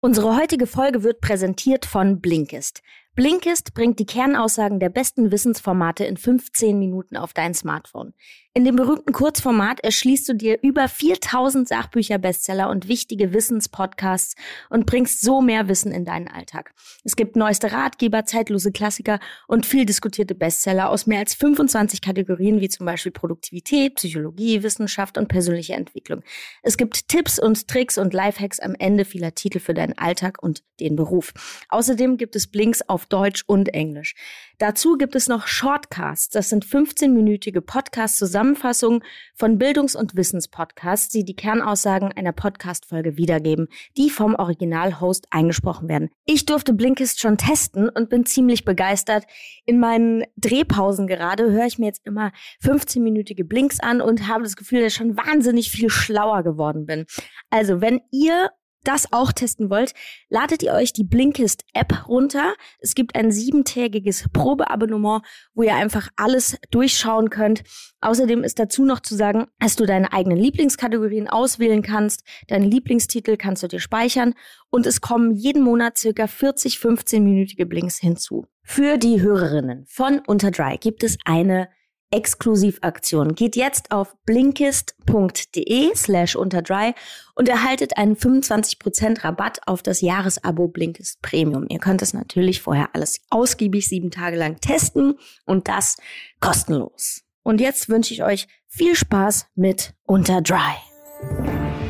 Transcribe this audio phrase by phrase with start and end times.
[0.00, 2.82] Unsere heutige Folge wird präsentiert von Blinkist.
[3.18, 8.14] Blinkist bringt die Kernaussagen der besten Wissensformate in 15 Minuten auf dein Smartphone.
[8.54, 14.34] In dem berühmten Kurzformat erschließt du dir über 4000 Sachbücher, Bestseller und wichtige Wissenspodcasts
[14.68, 16.74] und bringst so mehr Wissen in deinen Alltag.
[17.04, 22.60] Es gibt neueste Ratgeber, zeitlose Klassiker und viel diskutierte Bestseller aus mehr als 25 Kategorien
[22.60, 26.22] wie zum Beispiel Produktivität, Psychologie, Wissenschaft und persönliche Entwicklung.
[26.62, 30.62] Es gibt Tipps und Tricks und Lifehacks am Ende vieler Titel für deinen Alltag und
[30.80, 31.32] den Beruf.
[31.68, 34.14] Außerdem gibt es Blinks auf Deutsch und Englisch.
[34.58, 36.30] Dazu gibt es noch Shortcasts.
[36.30, 44.10] Das sind 15-minütige Podcast-Zusammenfassungen von Bildungs- und Wissenspodcasts, die die Kernaussagen einer Podcast-Folge wiedergeben, die
[44.10, 46.10] vom Original-Host eingesprochen werden.
[46.24, 49.24] Ich durfte Blinkist schon testen und bin ziemlich begeistert.
[49.64, 54.56] In meinen Drehpausen gerade höre ich mir jetzt immer 15-minütige Blinks an und habe das
[54.56, 57.06] Gefühl, dass ich schon wahnsinnig viel schlauer geworden bin.
[57.50, 58.50] Also, wenn ihr
[58.84, 59.92] das auch testen wollt,
[60.28, 62.54] ladet ihr euch die Blinkist-App runter.
[62.80, 65.22] Es gibt ein siebentägiges Probeabonnement,
[65.54, 67.62] wo ihr einfach alles durchschauen könnt.
[68.00, 72.24] Außerdem ist dazu noch zu sagen, dass du deine eigenen Lieblingskategorien auswählen kannst.
[72.46, 74.34] Deine Lieblingstitel kannst du dir speichern
[74.70, 78.46] und es kommen jeden Monat circa 40 15-minütige Blinks hinzu.
[78.62, 81.68] Für die Hörerinnen von Unterdry gibt es eine
[82.10, 83.34] Exklusivaktion.
[83.34, 86.94] Geht jetzt auf blinkist.de slash unterdry
[87.34, 91.66] und erhaltet einen 25% Rabatt auf das Jahresabo Blinkist Premium.
[91.68, 95.96] Ihr könnt es natürlich vorher alles ausgiebig sieben Tage lang testen und das
[96.40, 97.22] kostenlos.
[97.42, 100.76] Und jetzt wünsche ich euch viel Spaß mit Unterdry.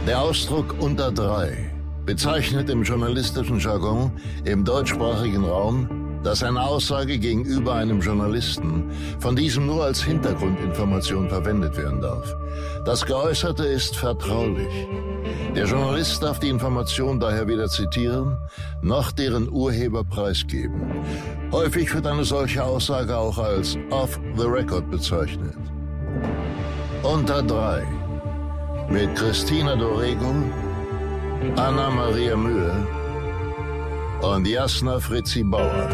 [0.06, 1.70] Der Ausdruck unter drei
[2.06, 4.12] bezeichnet im journalistischen Jargon
[4.44, 11.76] im deutschsprachigen Raum dass eine Aussage gegenüber einem Journalisten von diesem nur als Hintergrundinformation verwendet
[11.76, 12.34] werden darf.
[12.84, 14.88] Das Geäußerte ist vertraulich.
[15.54, 18.36] Der Journalist darf die Information daher weder zitieren,
[18.82, 20.80] noch deren Urheber preisgeben.
[21.52, 25.56] Häufig wird eine solche Aussage auch als off the record bezeichnet.
[27.02, 27.86] Unter drei
[28.90, 30.32] mit Christina Dorego,
[31.56, 32.86] Anna Maria Mühe
[34.22, 35.88] und Jasna Fritzi Bauer.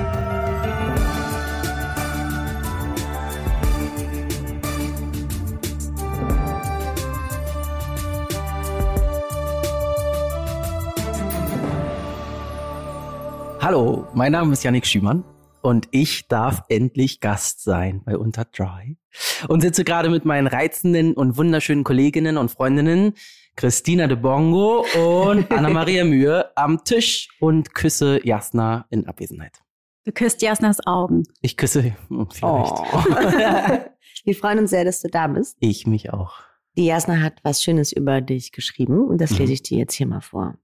[13.60, 15.24] Hallo, mein Name ist Yannick Schümann
[15.62, 18.98] und ich darf endlich Gast sein bei Unter Dry
[19.48, 23.14] und sitze gerade mit meinen reizenden und wunderschönen Kolleginnen und Freundinnen
[23.56, 29.62] Christina de Bongo und Anna-Maria Mühe am Tisch und küsse Jasna in Abwesenheit.
[30.04, 31.22] Du küsst Jasnas Augen.
[31.40, 32.72] Ich küsse hm, vielleicht.
[32.92, 33.00] Oh.
[34.24, 35.56] Wir freuen uns sehr, dass du da bist.
[35.60, 36.40] Ich mich auch.
[36.76, 40.06] Die Jasna hat was Schönes über dich geschrieben und das lese ich dir jetzt hier
[40.06, 40.58] mal vor.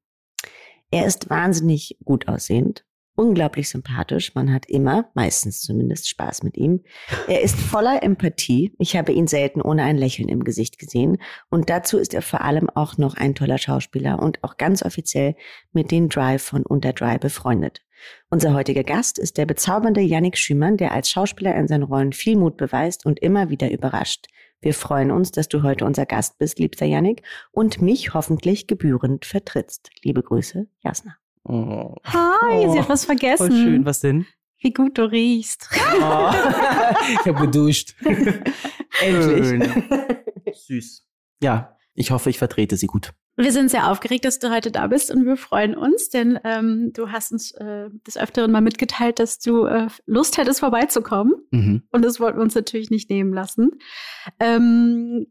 [0.91, 2.84] Er ist wahnsinnig gut aussehend,
[3.21, 4.35] unglaublich sympathisch.
[4.35, 6.81] Man hat immer, meistens zumindest, Spaß mit ihm.
[7.29, 8.75] Er ist voller Empathie.
[8.79, 11.19] Ich habe ihn selten ohne ein Lächeln im Gesicht gesehen.
[11.51, 15.37] Und dazu ist er vor allem auch noch ein toller Schauspieler und auch ganz offiziell
[15.73, 17.83] mit den Drive von Unterdry befreundet.
[18.31, 22.39] Unser heutiger Gast ist der bezaubernde Yannick Schümann, der als Schauspieler in seinen Rollen viel
[22.39, 24.29] Mut beweist und immer wieder überrascht.
[24.63, 29.27] Wir freuen uns, dass du heute unser Gast bist, liebster Yannick, und mich hoffentlich gebührend
[29.27, 29.91] vertrittst.
[30.03, 31.17] Liebe Grüße, Jasna.
[31.50, 31.97] Oh.
[32.05, 32.72] Hi, oh.
[32.72, 33.49] sie hat was vergessen.
[33.49, 34.25] Voll schön, was denn?
[34.61, 35.69] Wie gut du riechst.
[35.72, 35.75] Oh.
[37.12, 37.97] ich habe geduscht.
[39.00, 39.84] Endlich.
[40.53, 41.06] Süß.
[41.43, 43.12] Ja, ich hoffe, ich vertrete sie gut.
[43.37, 46.93] Wir sind sehr aufgeregt, dass du heute da bist und wir freuen uns, denn ähm,
[46.93, 51.34] du hast uns äh, des Öfteren mal mitgeteilt, dass du äh, Lust hättest, vorbeizukommen.
[51.50, 51.83] Mhm.
[51.91, 53.71] Und das wollten wir uns natürlich nicht nehmen lassen.
[54.39, 55.27] Ähm,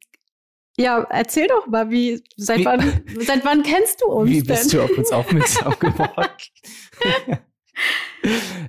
[0.79, 4.29] ja, erzähl doch mal, wie seit wie, wann seit wann kennst du uns?
[4.29, 4.79] Wie bist denn?
[4.79, 6.29] du auf uns aufmerksam geworden?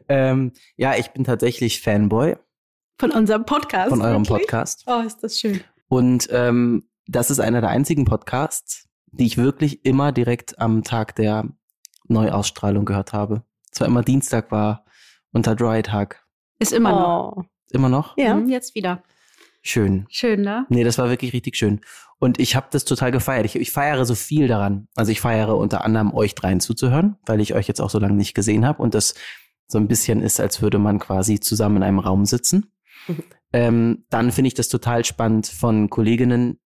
[0.08, 2.36] ähm, ja, ich bin tatsächlich Fanboy.
[2.98, 3.90] Von unserem Podcast.
[3.90, 4.48] Von eurem wirklich?
[4.48, 4.84] Podcast.
[4.86, 5.62] Oh, ist das schön.
[5.88, 11.14] Und ähm, das ist einer der einzigen Podcasts, die ich wirklich immer direkt am Tag
[11.14, 11.48] der
[12.08, 13.44] Neuausstrahlung gehört habe.
[13.70, 14.84] Zwar immer Dienstag war
[15.32, 16.24] unter Dry Tag.
[16.58, 17.36] Ist immer oh.
[17.38, 17.44] noch.
[17.70, 18.16] Immer noch?
[18.16, 19.02] Ja, mhm, jetzt wieder.
[19.62, 20.06] Schön.
[20.08, 20.66] Schön, ne?
[20.68, 21.80] Nee, das war wirklich richtig schön.
[22.18, 23.46] Und ich habe das total gefeiert.
[23.46, 24.88] Ich, ich feiere so viel daran.
[24.94, 28.14] Also ich feiere unter anderem euch dreien zuzuhören, weil ich euch jetzt auch so lange
[28.14, 29.14] nicht gesehen habe und das
[29.66, 32.72] so ein bisschen ist, als würde man quasi zusammen in einem Raum sitzen.
[33.06, 33.22] Mhm.
[33.52, 36.60] Ähm, dann finde ich das total spannend von Kolleginnen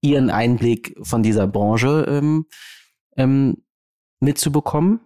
[0.00, 2.46] ihren Einblick von dieser Branche ähm,
[3.18, 3.58] ähm,
[4.18, 5.00] mitzubekommen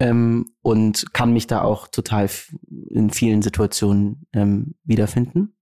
[0.00, 2.28] ähm, und kann mich da auch total
[2.90, 5.56] in vielen Situationen ähm, wiederfinden.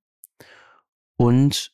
[1.20, 1.70] Und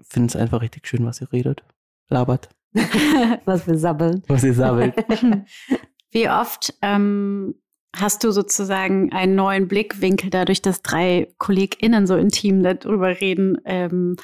[0.00, 1.64] finde es einfach richtig schön, was ihr redet,
[2.08, 2.50] labert.
[3.44, 4.22] Was wir sabbeln.
[4.28, 4.94] Was ihr sabbelt.
[6.12, 7.54] Wie oft ähm,
[7.96, 14.16] hast du sozusagen einen neuen Blickwinkel dadurch, dass drei KollegInnen so intim darüber reden, ähm,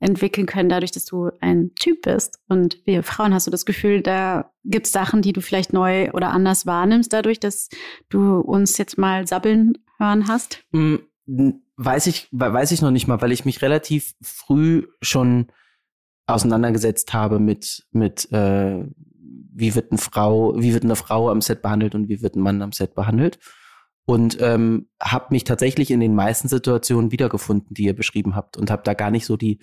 [0.00, 2.38] entwickeln können, dadurch, dass du ein Typ bist.
[2.48, 6.10] Und wir Frauen hast du das Gefühl, da gibt es Sachen, die du vielleicht neu
[6.12, 7.68] oder anders wahrnimmst, dadurch, dass
[8.08, 10.64] du uns jetzt mal sabbeln hören hast?
[11.80, 15.46] Weiß ich, weiß ich noch nicht mal, weil ich mich relativ früh schon
[16.26, 18.84] auseinandergesetzt habe mit, mit äh,
[19.58, 22.40] wie wird eine Frau, wie wird eine Frau am Set behandelt und wie wird ein
[22.40, 23.38] Mann am Set behandelt.
[24.06, 28.70] Und ähm, habe mich tatsächlich in den meisten Situationen wiedergefunden, die ihr beschrieben habt, und
[28.70, 29.58] habe da gar nicht so die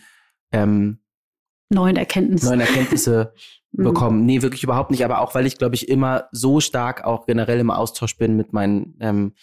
[0.51, 1.00] ähm,
[1.69, 3.33] neuen Erkenntnisse, neuen Erkenntnisse
[3.71, 3.83] mhm.
[3.83, 4.25] bekommen.
[4.25, 5.03] Nee, wirklich überhaupt nicht.
[5.03, 8.53] Aber auch, weil ich, glaube ich, immer so stark auch generell im Austausch bin mit
[8.53, 9.33] meinen ähm,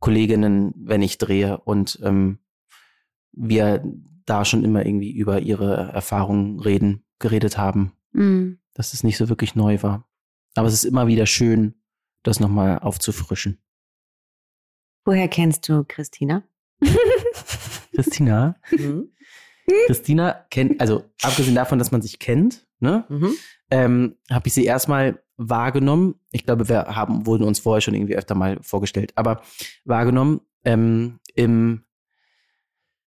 [0.00, 2.38] Kolleginnen, wenn ich drehe und ähm,
[3.32, 3.82] wir
[4.24, 7.92] da schon immer irgendwie über ihre Erfahrungen reden, geredet haben.
[8.12, 8.58] Mhm.
[8.74, 10.08] Dass es nicht so wirklich neu war.
[10.54, 11.74] Aber es ist immer wieder schön,
[12.22, 13.58] das nochmal aufzufrischen.
[15.04, 16.42] Woher kennst du Christina?
[17.94, 18.56] Christina?
[18.70, 19.10] Mhm.
[19.86, 23.34] Christina kennt, also abgesehen davon, dass man sich kennt, ne, mhm.
[23.70, 26.16] ähm, habe ich sie erstmal wahrgenommen.
[26.30, 29.40] Ich glaube, wir haben, wurden uns vorher schon irgendwie öfter mal vorgestellt, aber
[29.84, 31.84] wahrgenommen ähm, im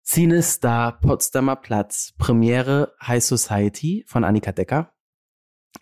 [0.03, 4.93] Cinestar Potsdamer Platz Premiere High Society von Annika Decker.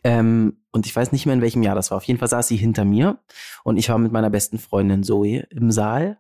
[0.05, 1.99] Ähm, und ich weiß nicht mehr, in welchem Jahr das war.
[1.99, 3.19] Auf jeden Fall saß sie hinter mir
[3.65, 6.19] und ich war mit meiner besten Freundin Zoe im Saal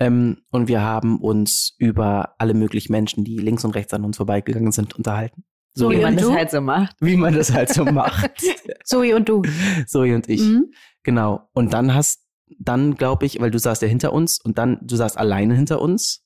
[0.00, 4.16] ähm, und wir haben uns über alle möglichen Menschen, die links und rechts an uns
[4.16, 5.44] vorbeigegangen sind, unterhalten.
[5.78, 6.96] So wie man das halt so macht.
[7.00, 8.42] Wie man das halt so macht.
[8.84, 9.42] Zoe und du.
[9.86, 10.40] Zoe und ich.
[10.40, 10.72] Mhm.
[11.04, 11.48] Genau.
[11.52, 12.22] Und dann hast,
[12.58, 15.80] dann glaube ich, weil du saßt ja hinter uns und dann, du saßt alleine hinter
[15.80, 16.24] uns.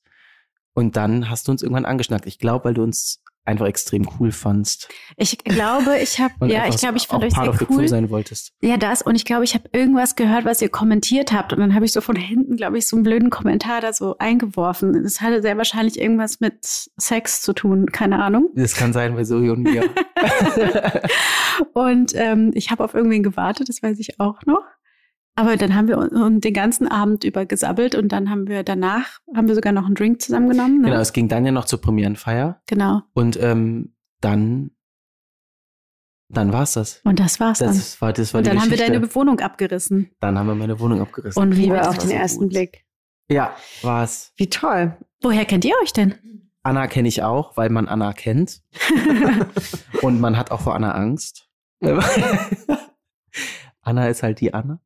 [0.73, 2.25] Und dann hast du uns irgendwann angeschnackt.
[2.25, 4.89] Ich glaube, weil du uns einfach extrem cool fandst.
[5.17, 7.87] Ich glaube, ich habe ja, ich glaube, ich fand euch sehr cool.
[7.87, 8.53] sein wolltest.
[8.61, 11.75] Ja, das und ich glaube, ich habe irgendwas gehört, was ihr kommentiert habt und dann
[11.75, 15.03] habe ich so von hinten, glaube ich, so einen blöden Kommentar da so eingeworfen.
[15.03, 18.49] Das hatte sehr wahrscheinlich irgendwas mit Sex zu tun, keine Ahnung.
[18.55, 19.83] Das kann sein bei Zoe und mir.
[21.73, 24.63] und ähm, ich habe auf irgendwen gewartet, das weiß ich auch noch.
[25.35, 29.19] Aber dann haben wir uns den ganzen Abend über gesabbelt und dann haben wir danach,
[29.35, 30.81] haben wir sogar noch einen Drink zusammengenommen.
[30.81, 30.89] Ne?
[30.89, 32.61] Genau, es ging dann ja noch zur Premierenfeier.
[32.67, 33.01] Genau.
[33.13, 34.71] Und ähm, dann,
[36.29, 37.01] dann war's das.
[37.03, 38.01] Und das war's das dann.
[38.01, 40.11] War, das war und dann haben wir deine Wohnung abgerissen.
[40.19, 41.41] Dann haben wir meine Wohnung abgerissen.
[41.41, 42.49] Und wie war auf den so ersten gut.
[42.49, 42.85] Blick.
[43.29, 44.33] Ja, war's.
[44.35, 44.95] Wie toll.
[45.21, 46.15] Woher kennt ihr euch denn?
[46.61, 48.61] Anna kenne ich auch, weil man Anna kennt.
[50.03, 51.49] und man hat auch vor Anna Angst.
[53.81, 54.79] Anna ist halt die Anna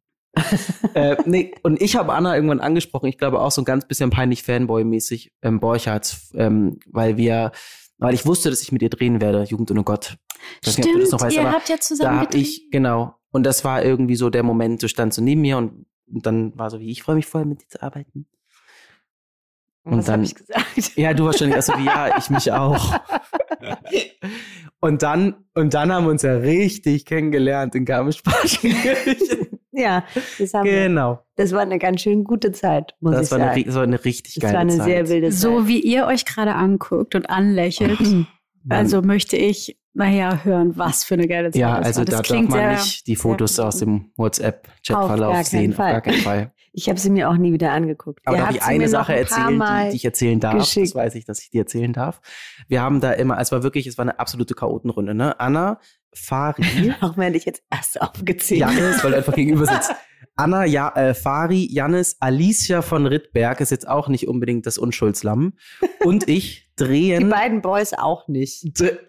[0.94, 4.10] äh, nee, und ich habe Anna irgendwann angesprochen, ich glaube auch so ein ganz bisschen
[4.10, 7.52] peinlich Fanboy-mäßig, ähm, Borchards, ähm, weil wir,
[7.98, 10.18] weil ich wusste, dass ich mit ihr drehen werde, Jugend ohne Gott.
[10.64, 13.84] Ich Stimmt, nicht, weißt, ihr habt ja zusammen Da habe ich, genau, und das war
[13.84, 16.92] irgendwie so der Moment, du standst so neben mir und, und dann war so wie,
[16.92, 18.28] ich freue mich voll mit dir zu arbeiten.
[19.84, 20.98] Und Was dann, ich gesagt?
[20.98, 23.00] Ja, du wahrscheinlich so wie, ja, ich mich auch.
[24.82, 29.57] und dann, und dann haben wir uns ja richtig kennengelernt in Garmisch-Partenkirchen.
[29.82, 30.04] Ja,
[30.40, 31.12] das haben genau.
[31.12, 31.24] Wir.
[31.36, 33.44] Das war eine ganz schön gute Zeit, muss das ich sagen.
[33.44, 34.54] Eine, das war eine richtig geile Zeit.
[34.54, 34.86] Das war eine Zeit.
[34.86, 35.40] sehr wilde Zeit.
[35.40, 38.00] So wie ihr euch gerade anguckt und anlächelt,
[38.70, 42.22] also möchte ich nachher hören, was für eine geile Zeit ja, also das war.
[42.22, 45.88] Das da darf man nicht die Fotos aus dem WhatsApp-Chatverlauf sehen, Fall.
[45.88, 46.54] auf gar keinen Fall.
[46.72, 48.22] Ich habe sie mir auch nie wieder angeguckt.
[48.26, 50.60] Aber darf ich eine Sache ein erzählen, die, die, ich erzählen darf?
[50.60, 50.90] Geschickt.
[50.90, 52.22] Das weiß ich, dass ich die erzählen darf.
[52.68, 55.16] Wir haben da immer, es war wirklich, es war eine absolute Chaotenrunde.
[55.16, 55.40] Ne?
[55.40, 55.80] Anna,
[56.18, 56.94] Fari.
[57.02, 59.92] Auch wenn ich jetzt erst aufgezählt Janis, weil du einfach gegenüber sitzt.
[60.36, 65.54] Anna, ja, äh, Fari, Janis, Alicia von Rittberg ist jetzt auch nicht unbedingt das Unschuldslamm.
[66.04, 67.24] Und ich drehen.
[67.24, 68.64] Die beiden Boys auch nicht.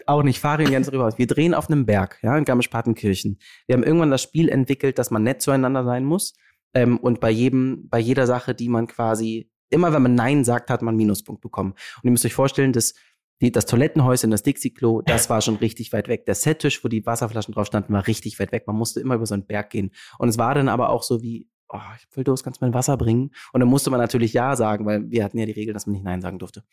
[0.07, 0.41] Auch nicht.
[0.41, 1.13] Fari und Jens darüber.
[1.17, 3.39] Wir drehen auf einem Berg, ja, in Garmisch-Partenkirchen.
[3.67, 6.35] Wir haben irgendwann das Spiel entwickelt, dass man nett zueinander sein muss.
[6.75, 10.71] Ähm, und bei jedem, bei jeder Sache, die man quasi, immer wenn man Nein sagt,
[10.71, 11.73] hat man einen Minuspunkt bekommen.
[11.73, 12.95] Und ihr müsst euch vorstellen, dass
[13.41, 16.27] die, das Toilettenhäuschen, das Dixie-Klo, das war schon richtig weit weg.
[16.27, 18.67] Der Settisch, wo die Wasserflaschen drauf standen, war richtig weit weg.
[18.67, 19.93] Man musste immer über so einen Berg gehen.
[20.19, 22.71] Und es war dann aber auch so wie, oh, ich will Durst, kannst du mir
[22.71, 23.31] ein Wasser bringen?
[23.53, 25.93] Und dann musste man natürlich Ja sagen, weil wir hatten ja die Regel, dass man
[25.93, 26.65] nicht Nein sagen durfte.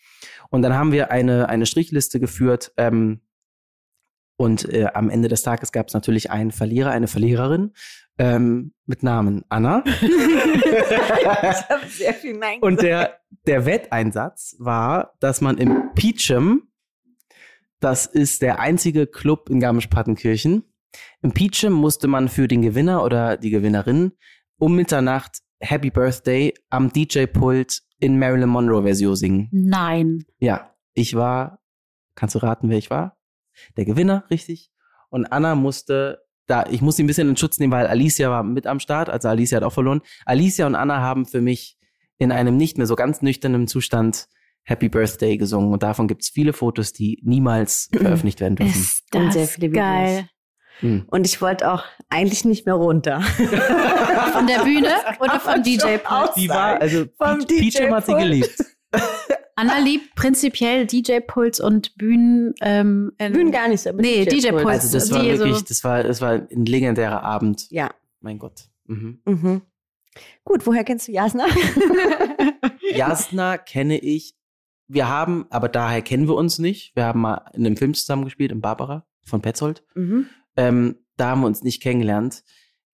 [0.49, 3.21] Und dann haben wir eine, eine Strichliste geführt, ähm,
[4.37, 7.73] und äh, am Ende des Tages gab es natürlich einen Verlierer, eine Verliererin
[8.17, 9.83] ähm, mit Namen Anna.
[10.01, 10.09] ich
[11.69, 16.67] habe sehr viel Nein Und der, der Wetteinsatz war, dass man im Peachum,
[17.79, 20.63] das ist der einzige Club in Garmisch-Partenkirchen,
[21.21, 24.13] im Peachum musste man für den Gewinner oder die Gewinnerin
[24.57, 29.49] um Mitternacht Happy Birthday am DJ-Pult in Marilyn Monroe-Version singen.
[29.51, 30.25] Nein.
[30.39, 31.59] Ja, ich war,
[32.15, 33.17] kannst du raten, wer ich war?
[33.77, 34.71] Der Gewinner, richtig.
[35.09, 38.43] und Anna musste da, ich muss sie ein bisschen in Schutz nehmen, weil Alicia war
[38.43, 40.01] mit am Start, also Alicia hat auch verloren.
[40.25, 41.77] Alicia und Anna haben für mich
[42.17, 44.27] in einem nicht mehr so ganz nüchternen Zustand
[44.63, 48.79] Happy Birthday gesungen und davon gibt es viele Fotos, die niemals veröffentlicht werden dürfen.
[48.79, 50.29] Ist das und sehr viele geil.
[50.79, 51.05] Hm.
[51.07, 53.21] Und ich wollte auch eigentlich nicht mehr runter.
[53.21, 56.31] von der Bühne oder vom DJ Pult?
[56.35, 58.57] Die war, also vom DJ hat sie geliebt.
[59.55, 62.53] Anna liebt prinzipiell DJ-Puls und Bühnen.
[62.61, 64.65] Ähm, Bühnen gar nicht, aber nee, DJ-Puls.
[64.65, 67.67] also das war wirklich, das war, das war ein legendärer Abend.
[67.71, 67.89] Ja.
[68.19, 68.69] Mein Gott.
[68.85, 69.21] Mhm.
[69.25, 69.61] Mhm.
[70.43, 71.45] Gut, woher kennst du Jasna?
[72.95, 74.35] Jasna kenne ich.
[74.87, 76.95] Wir haben, aber daher kennen wir uns nicht.
[76.95, 79.83] Wir haben mal in einem Film zusammengespielt, in Barbara von Petzold.
[79.95, 80.27] Mhm.
[80.57, 82.43] Ähm, da haben wir uns nicht kennengelernt.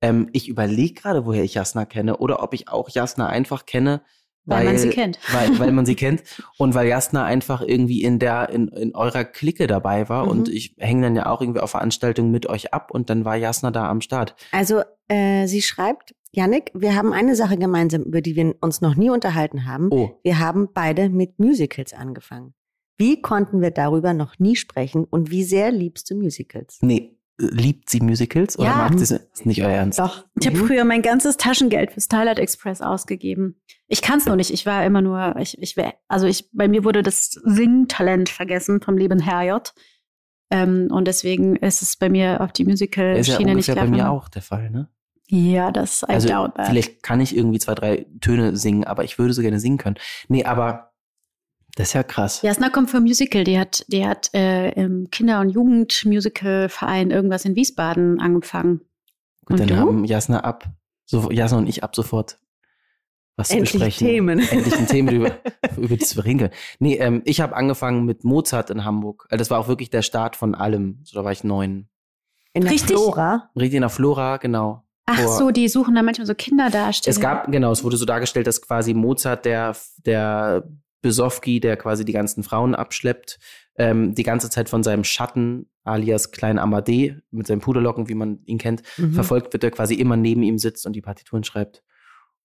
[0.02, 4.02] Ähm, ich überlege gerade, woher ich Jasna kenne oder ob ich auch Jasna einfach kenne,
[4.46, 5.20] weil, weil, man sie kennt.
[5.32, 6.24] Weil, weil man sie kennt
[6.58, 10.32] und weil Jasna einfach irgendwie in der, in, in eurer Clique dabei war mhm.
[10.32, 13.36] und ich hänge dann ja auch irgendwie auf Veranstaltungen mit euch ab und dann war
[13.36, 14.36] Jasna da am Start.
[14.52, 18.96] Also äh, sie schreibt, Janik, wir haben eine Sache gemeinsam, über die wir uns noch
[18.96, 19.90] nie unterhalten haben.
[19.92, 20.20] Oh.
[20.24, 22.54] Wir haben beide mit Musicals angefangen.
[22.98, 26.80] Wie konnten wir darüber noch nie sprechen und wie sehr liebst du Musicals?
[26.82, 27.18] Nee,
[27.50, 28.76] liebt sie Musicals oder ja.
[28.76, 30.00] mag sie es nicht euer Ernst?
[30.00, 30.26] Doch.
[30.40, 30.68] Ich habe mhm.
[30.68, 33.62] früher mein ganzes Taschengeld für Starlight Express ausgegeben.
[33.88, 34.52] Ich kann es noch nicht.
[34.52, 38.82] Ich war immer nur, ich, ich wär, also ich, bei mir wurde das Singtalent vergessen
[38.82, 39.74] vom lieben Herrjot.
[40.52, 44.30] Ähm, und deswegen ist es bei mir auf die Musical-Schiene ja nicht bei mir auch
[44.30, 44.90] der Fall, ne?
[45.28, 46.68] Ja, das I also, doubt that.
[46.68, 49.96] Vielleicht kann ich irgendwie zwei, drei Töne singen, aber ich würde so gerne singen können.
[50.28, 50.91] Nee, aber
[51.76, 52.42] das ist ja krass.
[52.42, 53.44] Jasna kommt vom Musical.
[53.44, 58.82] Die hat, die hat äh, im Kinder- und Jugendmusicalverein irgendwas in Wiesbaden angefangen.
[59.46, 59.76] Gut, und dann du?
[59.76, 60.66] haben Jasna ab,
[61.06, 62.40] so, Jasna und ich ab sofort
[63.38, 64.08] was Endlich zu besprechen.
[64.08, 64.40] Themen.
[64.52, 65.38] Endlich ein Thema, über,
[65.78, 66.54] über das wir reden können.
[66.80, 69.28] Nee, ähm, ich habe angefangen mit Mozart in Hamburg.
[69.30, 71.00] Also das war auch wirklich der Start von allem.
[71.04, 71.88] So, da war ich neun.
[72.54, 72.98] In der Richtig?
[72.98, 73.50] Flora?
[73.56, 74.84] Richtig in der Flora, genau.
[75.06, 77.12] Ach Vor, so, die suchen da manchmal so Kinderdarsteller.
[77.12, 79.76] Es gab, genau, es wurde so dargestellt, dass quasi Mozart der,
[80.06, 80.64] der
[81.02, 83.40] Besowski, der quasi die ganzen Frauen abschleppt,
[83.76, 88.40] ähm, die ganze Zeit von seinem Schatten, alias Klein Amadee, mit seinen Puderlocken, wie man
[88.46, 89.14] ihn kennt, mhm.
[89.14, 91.84] verfolgt wird, der quasi immer neben ihm sitzt und die Partituren schreibt.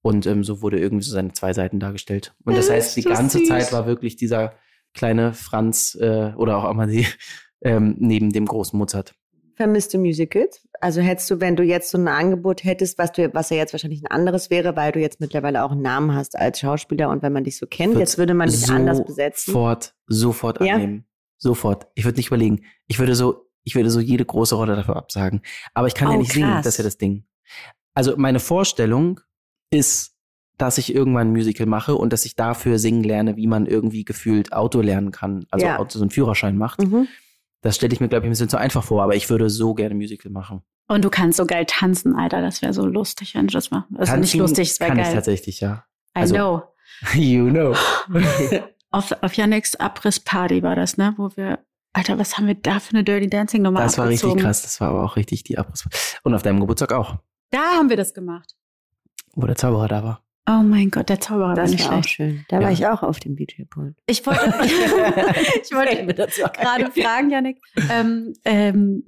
[0.02, 2.34] Und ähm, so wurde irgendwie so seine zwei Seiten dargestellt.
[2.44, 3.48] Und das heißt, die ganze süß.
[3.48, 4.54] Zeit war wirklich dieser
[4.94, 7.06] kleine Franz äh, oder auch Amadee
[7.60, 9.14] ähm, neben dem großen Mozart.
[9.56, 10.60] Vermisst du Musicals?
[10.82, 13.72] Also hättest du, wenn du jetzt so ein Angebot hättest, was du, was ja jetzt
[13.72, 17.22] wahrscheinlich ein anderes wäre, weil du jetzt mittlerweile auch einen Namen hast als Schauspieler und
[17.22, 19.52] wenn man dich so kennt, Wird jetzt würde man dich so anders besetzen.
[19.52, 20.75] Sofort, sofort ja?
[20.75, 21.06] annehmen.
[21.38, 21.86] Sofort.
[21.94, 22.64] Ich würde nicht überlegen.
[22.86, 25.40] Ich würde so, ich würde so jede große Rolle dafür absagen.
[25.72, 26.34] Aber ich kann oh, ja nicht krass.
[26.34, 27.25] singen, das ist ja das Ding.
[27.94, 29.20] Also meine Vorstellung
[29.70, 30.14] ist,
[30.58, 34.04] dass ich irgendwann ein Musical mache und dass ich dafür singen lerne, wie man irgendwie
[34.04, 35.46] gefühlt Auto lernen kann.
[35.50, 35.78] Also ja.
[35.78, 36.82] Auto so einen Führerschein macht.
[36.82, 37.08] Mhm.
[37.66, 39.75] Das stelle ich mir, glaube ich, ein bisschen zu einfach vor, aber ich würde so
[39.75, 40.62] gerne Musical machen.
[40.87, 42.40] Und du kannst so geil tanzen, Alter.
[42.40, 43.88] Das wäre so lustig, wenn du das machst.
[43.90, 44.99] Also Tanzen nicht lustig, es wäre geil.
[44.99, 45.85] Kann ich tatsächlich, ja.
[46.14, 46.62] Also, I know.
[47.14, 47.75] You know.
[48.92, 51.14] auf, auf Yannicks Abrissparty war das, ne?
[51.16, 51.58] Wo wir,
[51.92, 54.62] Alter, was haben wir da für eine Dirty Dancing Nummer Das war richtig krass.
[54.62, 55.99] Das war aber auch richtig die Abrissparty.
[56.23, 57.16] Und auf deinem Geburtstag auch.
[57.50, 58.54] Da haben wir das gemacht.
[59.35, 60.25] Wo der Zauberer da war.
[60.48, 62.06] Oh mein Gott, der Zauberer das war nicht schlecht.
[62.06, 62.44] Auch schön.
[62.48, 62.62] Da ja.
[62.62, 63.96] war ich auch auf dem DJ-Pult.
[64.06, 64.46] Ich wollte,
[65.62, 67.58] ich wollte gerade fragen, Janik,
[67.90, 69.04] ähm, ähm,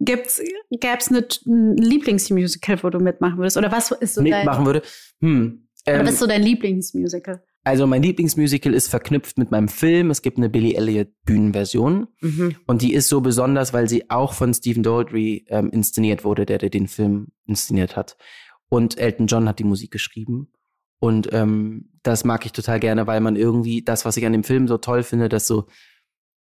[0.00, 0.40] gibt's,
[0.70, 3.58] gäb's eine, ein Lieblingsmusical, wo du mitmachen würdest?
[3.58, 4.82] Oder was ist so mitmachen dein, würde?
[5.20, 7.42] Hm, ähm, was ist so dein Lieblingsmusical?
[7.64, 10.10] Also mein Lieblingsmusical ist verknüpft mit meinem Film.
[10.10, 12.56] Es gibt eine Billy Elliot Bühnenversion mhm.
[12.66, 16.56] und die ist so besonders, weil sie auch von Stephen Daldry ähm, inszeniert wurde, der,
[16.56, 18.16] der den Film inszeniert hat.
[18.70, 20.50] Und Elton John hat die Musik geschrieben.
[21.00, 24.44] Und ähm, das mag ich total gerne, weil man irgendwie das, was ich an dem
[24.44, 25.66] Film so toll finde, dass so,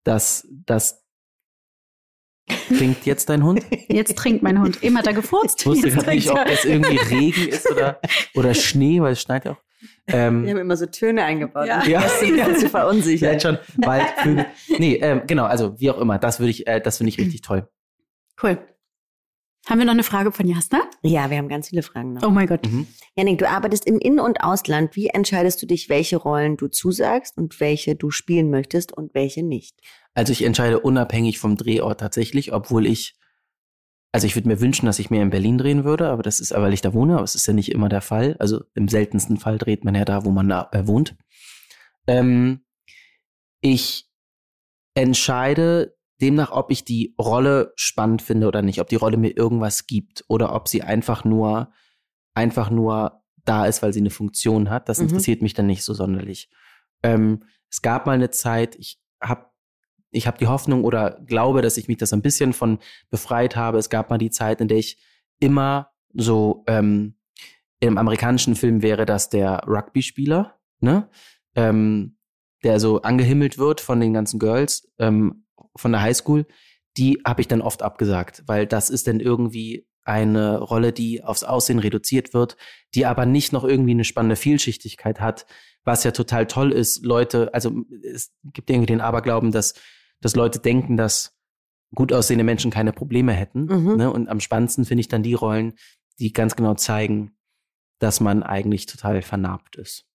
[0.03, 1.05] dass, dass
[2.47, 3.65] Trinkt jetzt dein Hund?
[3.89, 4.83] Jetzt trinkt mein Hund.
[4.83, 5.61] Eben hat er gefurzt.
[5.61, 7.99] Ich wusste gerade nicht, ob das irgendwie Regen ist oder,
[8.35, 9.57] oder Schnee, weil es schneit ja auch.
[10.07, 11.83] Ähm, Wir haben immer so Töne eingebaut, ja.
[11.85, 12.01] ja.
[12.01, 12.55] das ja.
[12.55, 13.33] zu verunsichern.
[13.33, 14.45] Jetzt schon Wald, Vögel.
[14.77, 17.41] Nee, ähm, genau, also wie auch immer, das würde ich, äh, das finde ich richtig
[17.41, 17.67] toll.
[18.41, 18.59] Cool.
[19.67, 20.81] Haben wir noch eine Frage von Jasna?
[21.01, 22.23] Ja, wir haben ganz viele Fragen noch.
[22.23, 22.71] Oh mein Gott.
[22.71, 22.85] Mhm.
[23.15, 24.95] Janik, du arbeitest im In- und Ausland.
[24.95, 29.41] Wie entscheidest du dich, welche Rollen du zusagst und welche du spielen möchtest und welche
[29.41, 29.75] nicht?
[30.13, 33.15] Also ich entscheide unabhängig vom Drehort tatsächlich, obwohl ich,
[34.11, 36.51] also ich würde mir wünschen, dass ich mehr in Berlin drehen würde, aber das ist,
[36.51, 38.35] weil ich da wohne, aber es ist ja nicht immer der Fall.
[38.37, 41.15] Also im seltensten Fall dreht man ja da, wo man da äh, wohnt.
[42.05, 42.63] Ähm,
[43.61, 44.07] ich
[44.93, 49.87] entscheide demnach, ob ich die Rolle spannend finde oder nicht, ob die Rolle mir irgendwas
[49.87, 51.71] gibt oder ob sie einfach nur,
[52.33, 54.89] einfach nur da ist, weil sie eine Funktion hat.
[54.89, 55.05] Das mhm.
[55.05, 56.49] interessiert mich dann nicht so sonderlich.
[57.03, 59.47] Ähm, es gab mal eine Zeit, ich habe
[60.11, 62.79] ich habe die Hoffnung oder glaube, dass ich mich das ein bisschen von
[63.09, 63.77] befreit habe.
[63.77, 64.97] Es gab mal die Zeit, in der ich
[65.39, 67.15] immer so ähm,
[67.81, 71.09] im amerikanischen Film wäre das der Rugby-Spieler, ne?
[71.55, 72.17] Ähm,
[72.63, 75.44] der so angehimmelt wird von den ganzen Girls ähm,
[75.75, 76.45] von der Highschool.
[76.97, 81.43] Die habe ich dann oft abgesagt, weil das ist dann irgendwie eine Rolle, die aufs
[81.43, 82.57] Aussehen reduziert wird,
[82.93, 85.45] die aber nicht noch irgendwie eine spannende Vielschichtigkeit hat,
[85.83, 87.03] was ja total toll ist.
[87.03, 89.73] Leute, also es gibt irgendwie den Aberglauben, dass,
[90.21, 91.35] dass Leute denken, dass
[91.93, 93.65] gut aussehende Menschen keine Probleme hätten.
[93.65, 93.95] Mhm.
[93.97, 94.11] Ne?
[94.11, 95.73] Und am spannendsten finde ich dann die Rollen,
[96.19, 97.35] die ganz genau zeigen,
[97.99, 100.05] dass man eigentlich total vernarbt ist.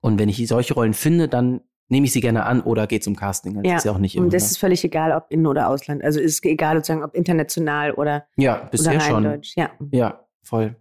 [0.00, 3.16] Und wenn ich solche Rollen finde, dann nehme ich sie gerne an oder gehe zum
[3.16, 3.54] Casting.
[3.54, 4.24] Das ja, ist ja auch nicht immer.
[4.24, 4.46] Und das ne?
[4.50, 6.02] ist völlig egal, ob in- oder Ausland.
[6.02, 9.24] Also ist egal sozusagen, ob international oder Ja, bisher oder schon.
[9.24, 9.56] Deutsch.
[9.56, 9.70] Ja.
[9.92, 10.76] ja, voll.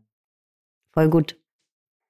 [0.94, 1.40] Voll gut.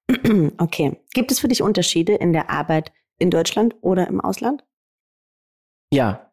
[0.57, 0.97] okay.
[1.13, 4.63] Gibt es für dich Unterschiede in der Arbeit in Deutschland oder im Ausland?
[5.91, 6.31] Ja.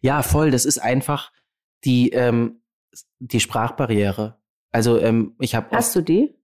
[0.00, 0.50] Ja, voll.
[0.50, 1.32] Das ist einfach
[1.84, 2.62] die, ähm,
[3.18, 4.38] die Sprachbarriere.
[4.70, 5.74] Also ähm, ich habe.
[5.74, 6.36] Hast du die?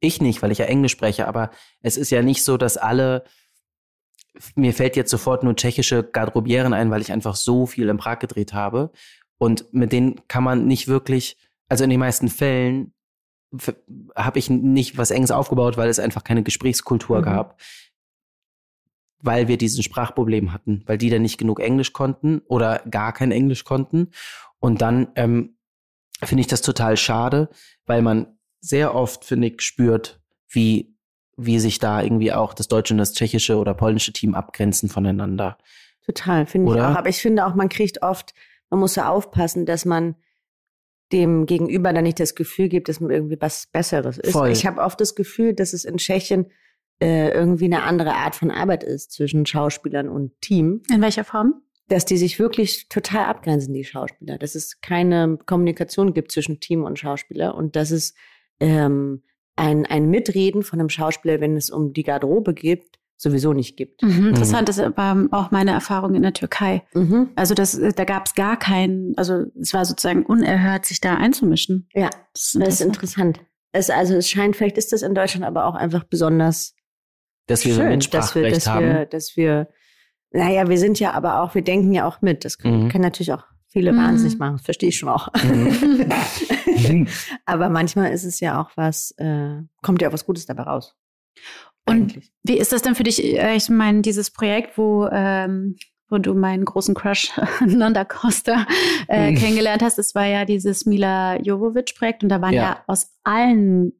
[0.00, 1.50] Ich nicht, weil ich ja Englisch spreche, aber
[1.82, 3.24] es ist ja nicht so, dass alle
[4.54, 8.18] mir fällt jetzt sofort nur tschechische Garderobieren ein, weil ich einfach so viel in Prag
[8.18, 8.90] gedreht habe.
[9.38, 11.36] Und mit denen kann man nicht wirklich,
[11.68, 12.92] also in den meisten Fällen
[14.14, 17.24] habe ich nicht was Enges aufgebaut, weil es einfach keine Gesprächskultur mhm.
[17.24, 17.60] gab.
[19.22, 23.32] Weil wir diesen Sprachproblem hatten, weil die dann nicht genug Englisch konnten oder gar kein
[23.32, 24.10] Englisch konnten.
[24.60, 25.56] Und dann ähm,
[26.22, 27.50] finde ich das total schade,
[27.86, 30.96] weil man sehr oft, finde ich, spürt, wie
[31.44, 35.58] wie sich da irgendwie auch das deutsche und das tschechische oder polnische Team abgrenzen voneinander.
[36.04, 36.96] Total, finde ich auch.
[36.96, 38.34] Aber ich finde auch, man kriegt oft,
[38.68, 40.16] man muss so aufpassen, dass man
[41.12, 44.32] dem Gegenüber dann nicht das Gefühl gibt, dass man irgendwie was Besseres ist.
[44.32, 44.50] Voll.
[44.50, 46.46] Ich habe oft das Gefühl, dass es in Tschechien
[47.00, 50.82] äh, irgendwie eine andere Art von Arbeit ist zwischen Schauspielern und Team.
[50.92, 51.62] In welcher Form?
[51.88, 54.38] Dass die sich wirklich total abgrenzen, die Schauspieler.
[54.38, 58.14] Dass es keine Kommunikation gibt zwischen Team und Schauspieler und dass es
[58.60, 59.22] ähm,
[59.60, 64.02] ein, ein Mitreden von einem Schauspieler, wenn es um die Garderobe geht, sowieso nicht gibt.
[64.02, 64.70] Mhm, interessant mhm.
[64.70, 66.82] ist aber auch meine Erfahrung in der Türkei.
[66.94, 67.28] Mhm.
[67.36, 71.88] Also das, da gab es gar keinen, also es war sozusagen unerhört, sich da einzumischen.
[71.92, 72.66] Ja, das ist interessant.
[72.66, 73.40] Das ist interessant.
[73.72, 76.74] Es, also es scheint, vielleicht ist das in Deutschland aber auch einfach besonders
[77.46, 78.86] dass wir schön, so Mitspracherecht dass wir, dass haben.
[78.86, 79.68] Wir, dass wir,
[80.30, 82.46] naja, wir sind ja aber auch, wir denken ja auch mit.
[82.46, 82.88] Das kann, mhm.
[82.88, 83.98] kann natürlich auch viele mhm.
[83.98, 85.28] wahnsinnig machen, das verstehe ich schon auch.
[85.42, 87.06] Mhm.
[87.46, 90.96] Aber manchmal ist es ja auch was, äh, kommt ja auch was Gutes dabei raus.
[91.86, 92.32] Und Eigentlich.
[92.42, 93.22] wie ist das denn für dich?
[93.22, 95.76] Äh, ich meine, dieses Projekt, wo, ähm,
[96.08, 97.32] wo du meinen großen Crush
[97.66, 98.66] Nanda Costa
[99.08, 99.36] äh, mhm.
[99.36, 103.92] kennengelernt hast, das war ja dieses Mila Jovovic-Projekt und da waren ja, ja aus allen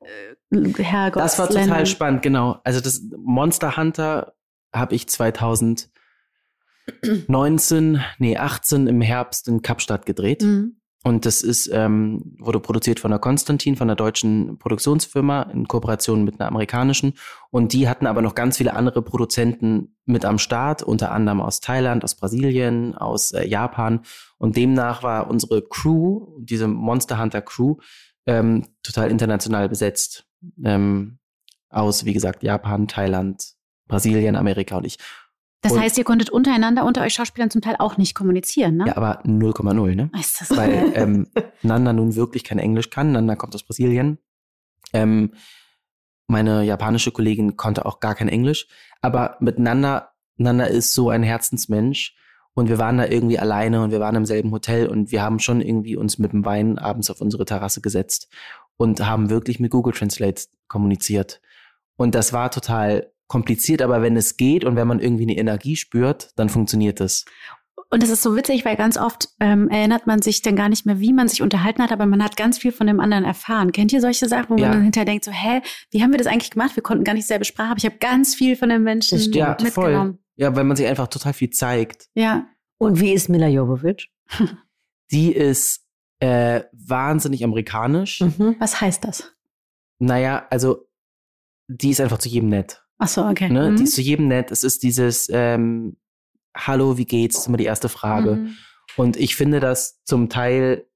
[0.00, 1.22] äh, Herrgott.
[1.22, 2.60] Das war total spannend, genau.
[2.64, 4.34] Also das Monster Hunter
[4.72, 5.90] habe ich 2000
[7.28, 10.42] 19, nee, 18 im Herbst in Kapstadt gedreht.
[10.42, 10.78] Mhm.
[11.04, 16.24] Und das ist, ähm, wurde produziert von der Konstantin, von der deutschen Produktionsfirma in Kooperation
[16.24, 17.14] mit einer amerikanischen.
[17.50, 21.60] Und die hatten aber noch ganz viele andere Produzenten mit am Start, unter anderem aus
[21.60, 24.00] Thailand, aus Brasilien, aus äh, Japan.
[24.38, 27.76] Und demnach war unsere Crew, diese Monster Hunter Crew,
[28.26, 30.26] ähm, total international besetzt.
[30.64, 31.18] Ähm,
[31.70, 33.54] aus, wie gesagt, Japan, Thailand,
[33.86, 34.98] Brasilien, Amerika und ich.
[35.60, 38.86] Das und heißt, ihr konntet untereinander, unter euch Schauspielern zum Teil auch nicht kommunizieren, ne?
[38.86, 40.10] Ja, aber 0,0, ne?
[40.18, 41.26] Ist das Weil ähm,
[41.62, 43.12] Nanda nun wirklich kein Englisch kann.
[43.12, 44.18] Nanda kommt aus Brasilien.
[44.92, 45.32] Ähm,
[46.28, 48.68] meine japanische Kollegin konnte auch gar kein Englisch.
[49.00, 52.14] Aber mit Nanda, Nanda ist so ein Herzensmensch.
[52.54, 55.38] Und wir waren da irgendwie alleine und wir waren im selben Hotel und wir haben
[55.38, 58.28] schon irgendwie uns mit dem Wein abends auf unsere Terrasse gesetzt
[58.76, 61.40] und haben wirklich mit Google Translate kommuniziert.
[61.96, 65.76] Und das war total kompliziert, aber wenn es geht und wenn man irgendwie eine Energie
[65.76, 67.24] spürt, dann funktioniert es.
[67.90, 70.84] Und es ist so witzig, weil ganz oft ähm, erinnert man sich dann gar nicht
[70.84, 73.72] mehr, wie man sich unterhalten hat, aber man hat ganz viel von dem anderen erfahren.
[73.72, 74.68] Kennt ihr solche Sachen, wo ja.
[74.68, 76.76] man dann hinterher denkt, so, hä, wie haben wir das eigentlich gemacht?
[76.76, 79.56] Wir konnten gar nicht selber Sprache, aber ich habe ganz viel von den Menschen ja,
[79.60, 79.72] mitgenommen.
[79.72, 80.18] Voll.
[80.36, 82.08] Ja, weil man sich einfach total viel zeigt.
[82.14, 82.46] Ja.
[82.76, 84.10] Und wie ist Mila Jovovich?
[85.10, 85.86] Die ist
[86.20, 88.20] äh, wahnsinnig amerikanisch.
[88.20, 88.56] Mhm.
[88.58, 89.32] Was heißt das?
[89.98, 90.88] Naja, also
[91.68, 92.82] die ist einfach zu jedem nett.
[92.98, 93.48] Ach so, okay.
[93.48, 93.70] Ne?
[93.70, 93.76] Mhm.
[93.76, 94.50] Die ist zu jedem nett.
[94.50, 95.96] Es ist dieses ähm,
[96.56, 97.36] Hallo, wie geht's?
[97.36, 98.36] Das ist immer die erste Frage.
[98.36, 98.54] Mhm.
[98.96, 100.86] Und ich finde das zum Teil,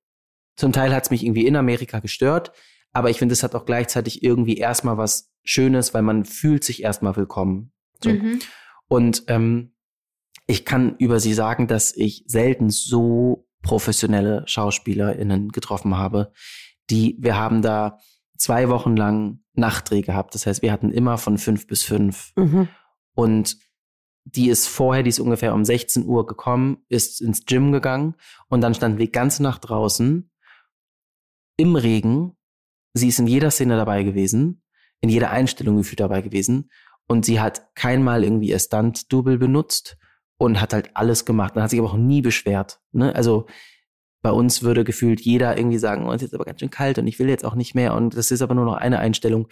[0.56, 2.52] zum Teil hat es mich irgendwie in Amerika gestört,
[2.92, 6.82] aber ich finde, es hat auch gleichzeitig irgendwie erstmal was Schönes, weil man fühlt sich
[6.82, 7.72] erstmal willkommen.
[8.02, 8.10] So.
[8.10, 8.40] Mhm.
[8.88, 9.74] Und ähm,
[10.46, 16.32] ich kann über sie sagen, dass ich selten so professionelle SchauspielerInnen getroffen habe.
[16.90, 17.98] Die, wir haben da
[18.36, 20.34] zwei Wochen lang Nachtdreh gehabt.
[20.34, 22.32] Das heißt, wir hatten immer von fünf bis fünf.
[22.36, 22.68] Mhm.
[23.14, 23.58] Und
[24.24, 28.14] die ist vorher, die ist ungefähr um 16 Uhr gekommen, ist ins Gym gegangen
[28.48, 30.30] und dann standen wir ganze Nacht draußen
[31.56, 32.36] im Regen.
[32.94, 34.62] Sie ist in jeder Szene dabei gewesen,
[35.00, 36.70] in jeder Einstellung gefühlt dabei gewesen
[37.06, 39.96] und sie hat keinmal irgendwie ihr Stunt-Double benutzt
[40.38, 41.56] und hat halt alles gemacht.
[41.56, 42.80] Dann hat sich aber auch nie beschwert.
[42.92, 43.14] Ne?
[43.14, 43.46] Also
[44.22, 46.98] bei uns würde gefühlt jeder irgendwie sagen, oh, es ist jetzt aber ganz schön kalt
[46.98, 49.48] und ich will jetzt auch nicht mehr und das ist aber nur noch eine Einstellung.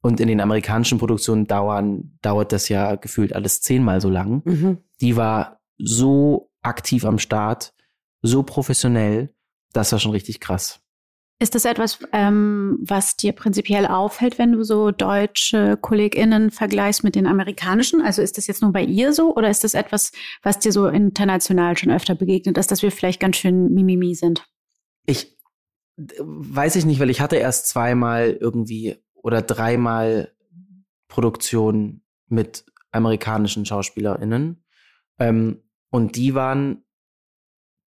[0.00, 4.42] Und in den amerikanischen Produktionen dauern, dauert das ja gefühlt alles zehnmal so lang.
[4.44, 4.78] Mhm.
[5.00, 7.72] Die war so aktiv am Start,
[8.22, 9.34] so professionell,
[9.72, 10.80] das war schon richtig krass.
[11.40, 17.14] Ist das etwas, ähm, was dir prinzipiell auffällt, wenn du so deutsche KollegInnen vergleichst mit
[17.14, 18.02] den amerikanischen?
[18.02, 20.10] Also ist das jetzt nur bei ihr so oder ist das etwas,
[20.42, 24.44] was dir so international schon öfter begegnet ist, dass wir vielleicht ganz schön mimimi sind?
[25.06, 25.38] Ich
[25.96, 30.32] weiß ich nicht, weil ich hatte erst zweimal irgendwie oder dreimal
[31.06, 34.64] Produktionen mit amerikanischen SchauspielerInnen.
[35.18, 36.84] Ähm, und die waren,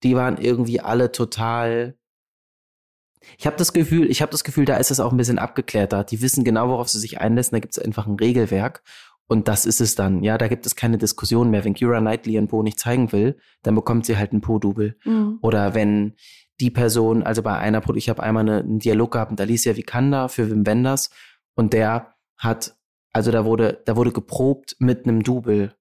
[0.03, 1.99] die waren irgendwie alle total
[3.37, 6.05] ich habe das Gefühl, ich habe das Gefühl, da ist es auch ein bisschen abgeklärter.
[6.05, 7.55] Die wissen genau, worauf sie sich einlassen.
[7.55, 8.83] Da gibt es einfach ein Regelwerk.
[9.27, 10.23] Und das ist es dann.
[10.23, 11.65] Ja, da gibt es keine Diskussion mehr.
[11.65, 14.97] Wenn Kira Knightley ein Po nicht zeigen will, dann bekommt sie halt ein Po-Double.
[15.05, 15.39] Mhm.
[15.43, 16.15] Oder wenn
[16.61, 20.29] die Person, also bei einer, ich habe einmal eine, einen Dialog gehabt mit Alicia Vikander
[20.29, 21.11] für Wim Wenders
[21.55, 22.77] und der hat,
[23.13, 25.75] also da wurde, da wurde geprobt mit einem Double,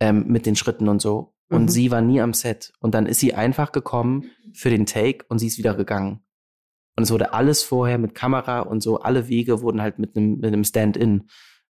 [0.00, 1.34] ähm, mit den Schritten und so.
[1.48, 1.68] Und mhm.
[1.68, 2.72] sie war nie am Set.
[2.80, 6.20] Und dann ist sie einfach gekommen für den Take und sie ist wieder gegangen.
[6.96, 10.36] Und es wurde alles vorher mit Kamera und so, alle Wege wurden halt mit einem,
[10.36, 11.28] mit einem Stand-in.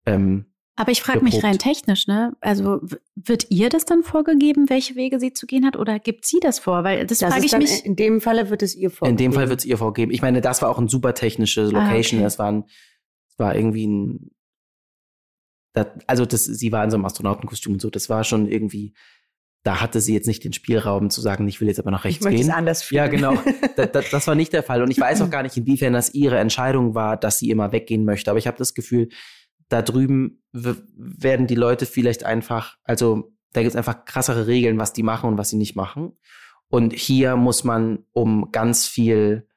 [0.05, 2.35] Ähm, aber ich frage mich rein technisch, ne?
[2.41, 2.81] Also
[3.15, 6.57] wird ihr das dann vorgegeben, welche Wege sie zu gehen hat, oder gibt sie das
[6.57, 6.83] vor?
[6.83, 7.85] Weil das, das frage ich mich.
[7.85, 9.19] In dem Falle wird es ihr vorgegeben.
[9.19, 10.11] In dem Fall wird es ihr vorgegeben.
[10.11, 12.19] Ich meine, das war auch ein super technische ah, Location.
[12.19, 12.23] Ah, okay.
[12.23, 14.31] Das war ein, das war irgendwie ein,
[15.73, 17.91] das, also das, sie war in so einem Astronautenkostüm und so.
[17.91, 18.95] Das war schon irgendwie
[19.63, 22.25] da hatte sie jetzt nicht den Spielraum zu sagen, ich will jetzt aber nach rechts
[22.25, 22.49] ich gehen.
[22.49, 22.97] Es anders fühlen.
[22.97, 23.33] Ja, genau.
[23.77, 24.83] das, das, das, war nicht der Fall.
[24.83, 28.03] Und ich weiß auch gar nicht, inwiefern das ihre Entscheidung war, dass sie immer weggehen
[28.03, 28.29] möchte.
[28.29, 29.07] Aber ich habe das Gefühl,
[29.69, 34.91] da drüben werden die Leute vielleicht einfach, also da gibt es einfach krassere Regeln, was
[34.91, 36.17] die machen und was sie nicht machen.
[36.67, 39.47] Und hier muss man um ganz viel,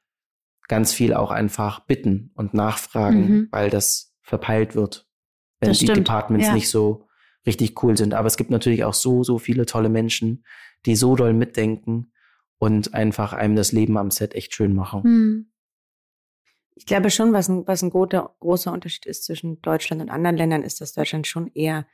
[0.69, 3.47] ganz viel auch einfach bitten und nachfragen, mhm.
[3.51, 5.07] weil das verpeilt wird,
[5.59, 6.07] wenn das die stimmt.
[6.07, 6.53] Departments ja.
[6.53, 7.06] nicht so
[7.47, 8.13] richtig cool sind.
[8.13, 10.45] Aber es gibt natürlich auch so, so viele tolle Menschen,
[10.85, 12.11] die so doll mitdenken
[12.59, 15.03] und einfach einem das Leben am Set echt schön machen.
[15.03, 15.51] Hm.
[16.75, 20.37] Ich glaube schon, was ein, was ein großer, großer Unterschied ist zwischen Deutschland und anderen
[20.37, 21.87] Ländern, ist, dass Deutschland schon eher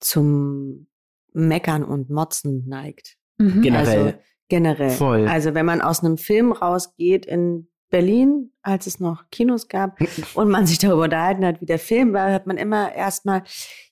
[0.00, 0.88] zum
[1.32, 3.16] Meckern und Motzen neigt.
[3.38, 3.62] Mhm.
[3.62, 4.06] Generell.
[4.06, 4.90] Also, generell.
[4.90, 5.28] Voll.
[5.28, 10.00] Also wenn man aus einem Film rausgeht in Berlin, als es noch Kinos gab
[10.34, 13.44] und man sich darüber unterhalten hat, wie der Film war, hat man immer erstmal,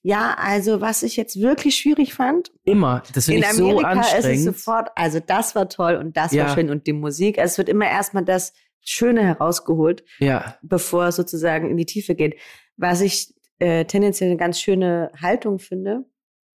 [0.03, 2.51] ja, also was ich jetzt wirklich schwierig fand.
[2.65, 3.05] Immer.
[3.15, 4.25] Das finde ich so anstrengend.
[4.25, 6.47] ist es sofort, also das war toll und das ja.
[6.47, 7.39] war schön und die Musik.
[7.39, 10.57] Also es wird immer erstmal das Schöne herausgeholt, ja.
[10.63, 12.41] bevor es sozusagen in die Tiefe geht.
[12.77, 16.07] Was ich äh, tendenziell eine ganz schöne Haltung finde.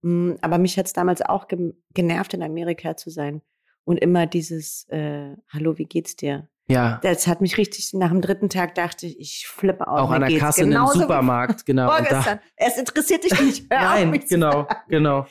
[0.03, 3.41] Mh, mm, aber mich hat es damals auch ge genervt, in Amerika zu sein.
[3.85, 6.49] Und immer dieses, äh, hallo, wie geht's dir?
[6.69, 6.99] Ja.
[7.03, 10.01] Das hat mich richtig, nach dem dritten Tag dachte ich, ich flippe aus.
[10.01, 11.89] Auch an der Kasse in einem Supermarkt, genau.
[11.89, 12.41] Vorgestern.
[12.57, 13.67] es interessiert dich nicht.
[13.71, 15.27] Hör Nein, genau, genau.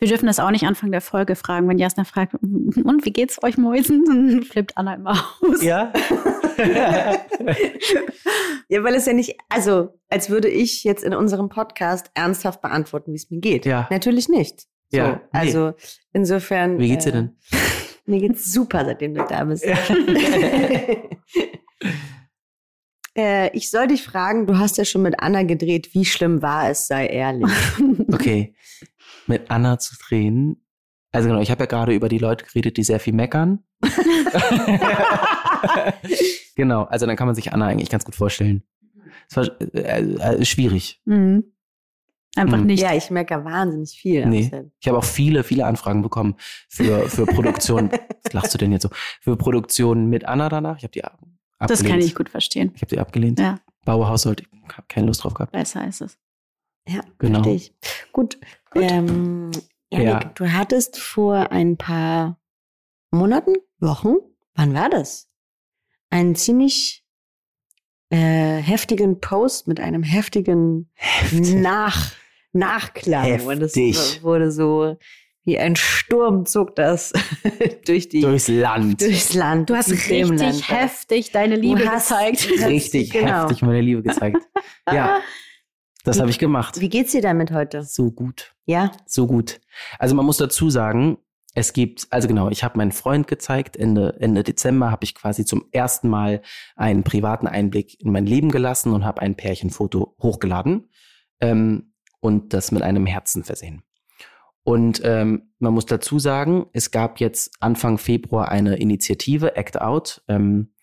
[0.00, 3.42] Wir dürfen das auch nicht Anfang der Folge fragen, wenn Jasna fragt, und wie geht's
[3.42, 4.04] euch Mäusen?
[4.04, 5.60] Dann flippt Anna immer aus.
[5.62, 5.92] Ja.
[8.68, 13.12] ja, weil es ja nicht, also als würde ich jetzt in unserem Podcast ernsthaft beantworten,
[13.12, 13.66] wie es mir geht.
[13.66, 13.88] Ja.
[13.90, 14.66] Natürlich nicht.
[14.90, 15.08] So, ja.
[15.14, 15.18] Nee.
[15.32, 15.74] Also
[16.12, 16.78] insofern.
[16.78, 17.36] Wie geht's dir denn?
[18.08, 19.64] Äh, mir geht's super, seitdem du da bist.
[23.14, 26.70] äh, ich soll dich fragen, du hast ja schon mit Anna gedreht, wie schlimm war
[26.70, 27.50] es, sei ehrlich.
[28.12, 28.54] okay,
[29.26, 30.64] mit Anna zu drehen.
[31.10, 33.64] Also genau, ich habe ja gerade über die Leute geredet, die sehr viel meckern.
[36.54, 38.62] genau, also dann kann man sich Anna eigentlich ganz gut vorstellen.
[39.30, 41.00] Es war äh, äh, schwierig.
[41.06, 41.44] Mhm.
[42.38, 42.66] Einfach hm.
[42.66, 42.82] nicht.
[42.82, 44.26] Ja, ich merke wahnsinnig viel.
[44.26, 44.50] Nee.
[44.80, 46.36] Ich habe auch viele, viele Anfragen bekommen
[46.68, 47.90] für, für Produktion.
[48.24, 48.90] Was lachst du denn jetzt so?
[49.20, 50.78] Für Produktion mit Anna danach.
[50.78, 51.38] Ich habe die abgelehnt.
[51.58, 52.72] Das kann ich gut verstehen.
[52.74, 53.40] Ich habe die abgelehnt.
[53.40, 53.58] Ja.
[53.84, 55.52] Bauerhaushalt, ich habe keine Lust drauf gehabt.
[55.52, 56.18] Besser ist es.
[56.86, 57.42] Ja, genau.
[57.42, 57.74] verstehe ich.
[58.12, 58.38] Gut.
[58.70, 58.82] gut.
[58.82, 59.50] Ähm,
[59.90, 60.32] Janik, ja.
[60.34, 62.38] du hattest vor ein paar
[63.10, 64.16] Monaten, Wochen,
[64.54, 65.28] wann war das?
[66.10, 67.04] Einen ziemlich
[68.10, 71.54] äh, heftigen Post mit einem heftigen Heftig.
[71.54, 72.12] Nach
[72.52, 73.24] Nachklang.
[73.24, 73.46] Heftig.
[73.46, 74.96] Und es wurde so
[75.48, 77.12] wie ein Sturm zog das
[77.86, 79.00] durch die, durchs Land.
[79.00, 79.70] Durchs Land.
[79.70, 82.48] Du hast richtig Land, heftig deine Liebe gezeigt.
[82.66, 83.44] Richtig genau.
[83.44, 84.36] heftig meine Liebe gezeigt.
[84.92, 85.20] ja.
[86.04, 86.80] Das habe ich gemacht.
[86.80, 87.82] Wie geht's dir damit heute?
[87.82, 88.54] So gut.
[88.66, 88.92] Ja?
[89.06, 89.60] So gut.
[89.98, 91.18] Also man muss dazu sagen,
[91.54, 95.44] es gibt, also genau, ich habe meinen Freund gezeigt, Ende, Ende Dezember habe ich quasi
[95.44, 96.42] zum ersten Mal
[96.76, 100.88] einen privaten Einblick in mein Leben gelassen und habe ein Pärchenfoto hochgeladen
[101.40, 103.82] ähm, und das mit einem Herzen versehen.
[104.64, 110.22] Und ähm, man muss dazu sagen, es gab jetzt Anfang Februar eine Initiative, Act Out.
[110.28, 110.74] Ähm,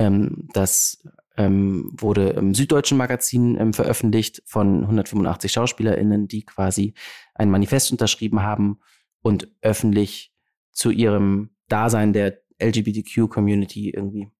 [0.00, 6.94] ähm, das ähm, wurde im Süddeutschen Magazin ähm, veröffentlicht von 185 SchauspielerInnen, die quasi
[7.34, 8.80] ein Manifest unterschrieben haben
[9.22, 10.32] und öffentlich
[10.72, 14.30] zu ihrem Dasein der LGBTQ-Community irgendwie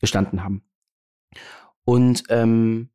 [0.00, 0.64] gestanden haben.
[1.84, 2.90] Und ähm,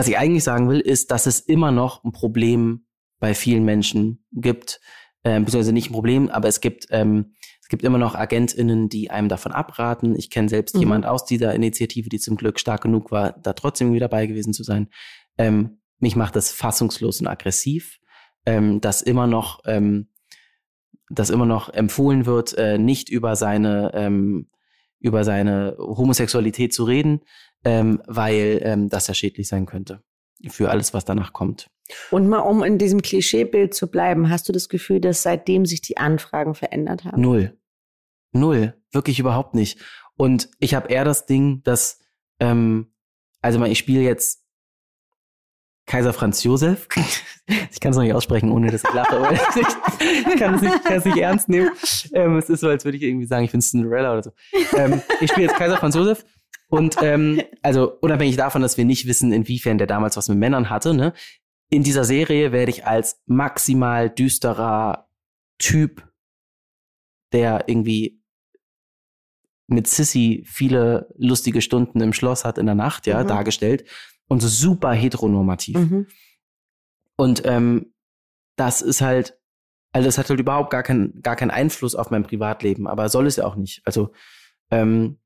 [0.00, 2.86] was ich eigentlich sagen will, ist, dass es immer noch ein Problem
[3.18, 4.80] bei vielen Menschen gibt,
[5.24, 9.10] äh, beziehungsweise nicht ein Problem, aber es gibt ähm, es gibt immer noch AgentInnen, die
[9.10, 10.16] einem davon abraten.
[10.16, 10.80] Ich kenne selbst mhm.
[10.80, 14.54] jemand aus dieser Initiative, die zum Glück stark genug war, da trotzdem wieder dabei gewesen
[14.54, 14.88] zu sein.
[15.36, 18.00] Ähm, mich macht das fassungslos und aggressiv,
[18.46, 20.08] ähm, dass immer noch ähm,
[21.10, 24.48] dass immer noch empfohlen wird, äh, nicht über seine, ähm,
[25.00, 27.22] über seine Homosexualität zu reden,
[27.64, 30.02] ähm, weil ähm, das ja schädlich sein könnte
[30.48, 31.70] für alles, was danach kommt.
[32.10, 35.80] Und mal um in diesem Klischeebild zu bleiben, hast du das Gefühl, dass seitdem sich
[35.80, 37.20] die Anfragen verändert haben?
[37.20, 37.58] Null.
[38.32, 38.74] Null.
[38.92, 39.80] Wirklich überhaupt nicht.
[40.16, 41.98] Und ich habe eher das Ding, dass,
[42.38, 42.92] ähm,
[43.40, 44.44] also ich spiele jetzt
[45.90, 46.86] Kaiser Franz Josef.
[47.72, 49.16] Ich kann es noch nicht aussprechen, ohne dass ich lache.
[49.16, 51.70] Aber ich kann es nicht, kann es nicht ernst nehmen.
[52.14, 54.30] Ähm, es ist so, als würde ich irgendwie sagen, ich bin Cinderella oder so.
[54.76, 56.24] Ähm, ich spiele jetzt Kaiser Franz Josef.
[56.68, 60.70] Und ähm, also unabhängig davon, dass wir nicht wissen, inwiefern der damals was mit Männern
[60.70, 61.12] hatte, ne?
[61.70, 65.08] In dieser Serie werde ich als maximal düsterer
[65.58, 66.08] Typ,
[67.32, 68.22] der irgendwie
[69.66, 73.26] mit Sissy viele lustige Stunden im Schloss hat in der Nacht, ja, mhm.
[73.26, 73.84] dargestellt
[74.30, 75.76] und super heteronormativ.
[75.76, 76.06] Mhm.
[77.16, 77.92] Und ähm,
[78.56, 79.36] das ist halt,
[79.92, 83.26] also das hat halt überhaupt gar, keinen gar keinen Einfluss auf mein Privatleben, aber soll
[83.26, 83.82] es ja auch nicht.
[83.84, 84.12] Also
[84.70, 85.18] ähm,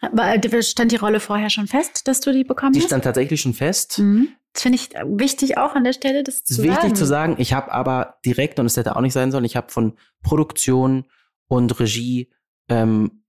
[0.00, 2.84] aber stand die Rolle vorher schon fest, dass du die bekommen die hast?
[2.84, 3.98] Die stand tatsächlich schon fest.
[3.98, 4.28] Mhm.
[4.52, 6.68] Das finde ich wichtig auch an der Stelle, das zu sagen.
[6.68, 7.34] Wichtig zu sagen.
[7.38, 11.06] Ich habe aber direkt, und es hätte auch nicht sein sollen, ich habe von Produktion
[11.48, 12.30] und Regie
[12.68, 13.24] ähm,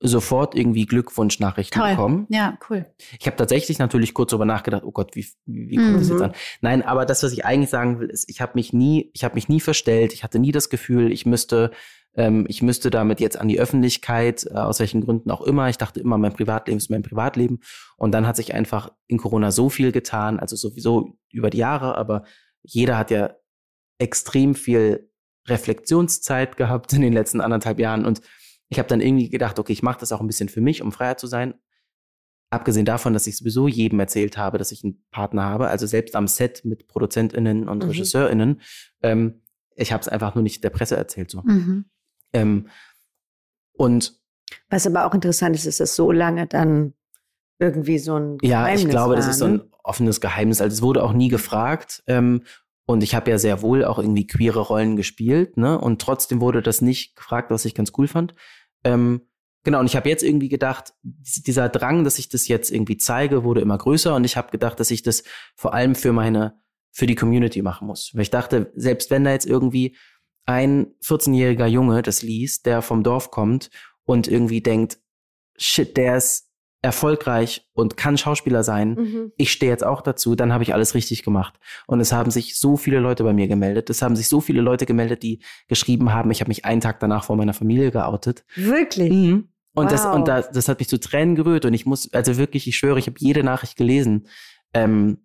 [0.00, 1.90] sofort irgendwie Glückwunschnachrichten Toll.
[1.90, 2.26] bekommen.
[2.30, 2.86] Ja, cool.
[3.18, 5.98] Ich habe tatsächlich natürlich kurz darüber nachgedacht, oh Gott, wie, wie kommt mhm.
[5.98, 6.24] das jetzt mhm.
[6.24, 6.32] an?
[6.62, 9.34] Nein, aber das, was ich eigentlich sagen will, ist, ich habe mich nie, ich habe
[9.34, 11.70] mich nie verstellt, ich hatte nie das Gefühl, ich müsste,
[12.14, 15.68] ähm, ich müsste damit jetzt an die Öffentlichkeit, äh, aus welchen Gründen auch immer.
[15.68, 17.60] Ich dachte immer, mein Privatleben ist mein Privatleben.
[17.98, 21.98] Und dann hat sich einfach in Corona so viel getan, also sowieso über die Jahre,
[21.98, 22.24] aber
[22.62, 23.34] jeder hat ja
[23.98, 25.10] extrem viel
[25.46, 28.22] Reflexionszeit gehabt in den letzten anderthalb Jahren und
[28.70, 30.92] ich habe dann irgendwie gedacht, okay, ich mache das auch ein bisschen für mich, um
[30.92, 31.54] freier zu sein.
[32.50, 36.16] Abgesehen davon, dass ich sowieso jedem erzählt habe, dass ich einen Partner habe, also selbst
[36.16, 37.90] am Set mit ProduzentInnen und mhm.
[37.90, 38.60] RegisseurInnen.
[39.02, 39.42] Ähm,
[39.74, 41.30] ich habe es einfach nur nicht der Presse erzählt.
[41.30, 41.42] So.
[41.42, 41.84] Mhm.
[42.32, 42.68] Ähm,
[43.72, 44.18] und
[44.68, 46.94] was aber auch interessant ist, ist, dass so lange dann
[47.58, 49.68] irgendwie so ein Geheimnis Ja, ich glaube, war, das ist so ein ne?
[49.82, 50.60] offenes Geheimnis.
[50.60, 52.02] Also es wurde auch nie gefragt.
[52.06, 52.42] Ähm,
[52.86, 55.78] und ich habe ja sehr wohl auch irgendwie queere Rollen gespielt, ne?
[55.78, 58.34] Und trotzdem wurde das nicht gefragt, was ich ganz cool fand.
[58.84, 59.22] Ähm,
[59.64, 63.44] genau, und ich habe jetzt irgendwie gedacht, dieser Drang, dass ich das jetzt irgendwie zeige,
[63.44, 65.22] wurde immer größer und ich habe gedacht, dass ich das
[65.54, 68.10] vor allem für meine, für die Community machen muss.
[68.14, 69.96] Weil ich dachte, selbst wenn da jetzt irgendwie
[70.44, 73.70] ein 14-jähriger Junge das liest, der vom Dorf kommt
[74.04, 74.98] und irgendwie denkt,
[75.56, 76.49] shit, der ist
[76.82, 79.32] erfolgreich und kann Schauspieler sein, mhm.
[79.36, 81.58] ich stehe jetzt auch dazu, dann habe ich alles richtig gemacht.
[81.86, 83.90] Und es haben sich so viele Leute bei mir gemeldet.
[83.90, 87.00] Es haben sich so viele Leute gemeldet, die geschrieben haben, ich habe mich einen Tag
[87.00, 88.44] danach vor meiner Familie geoutet.
[88.54, 89.12] Wirklich?
[89.12, 89.48] Mhm.
[89.74, 89.92] Und, wow.
[89.92, 91.64] das, und das, das hat mich zu Tränen gerührt.
[91.64, 94.26] Und ich muss, also wirklich, ich schwöre, ich habe jede Nachricht gelesen.
[94.72, 95.18] Ähm,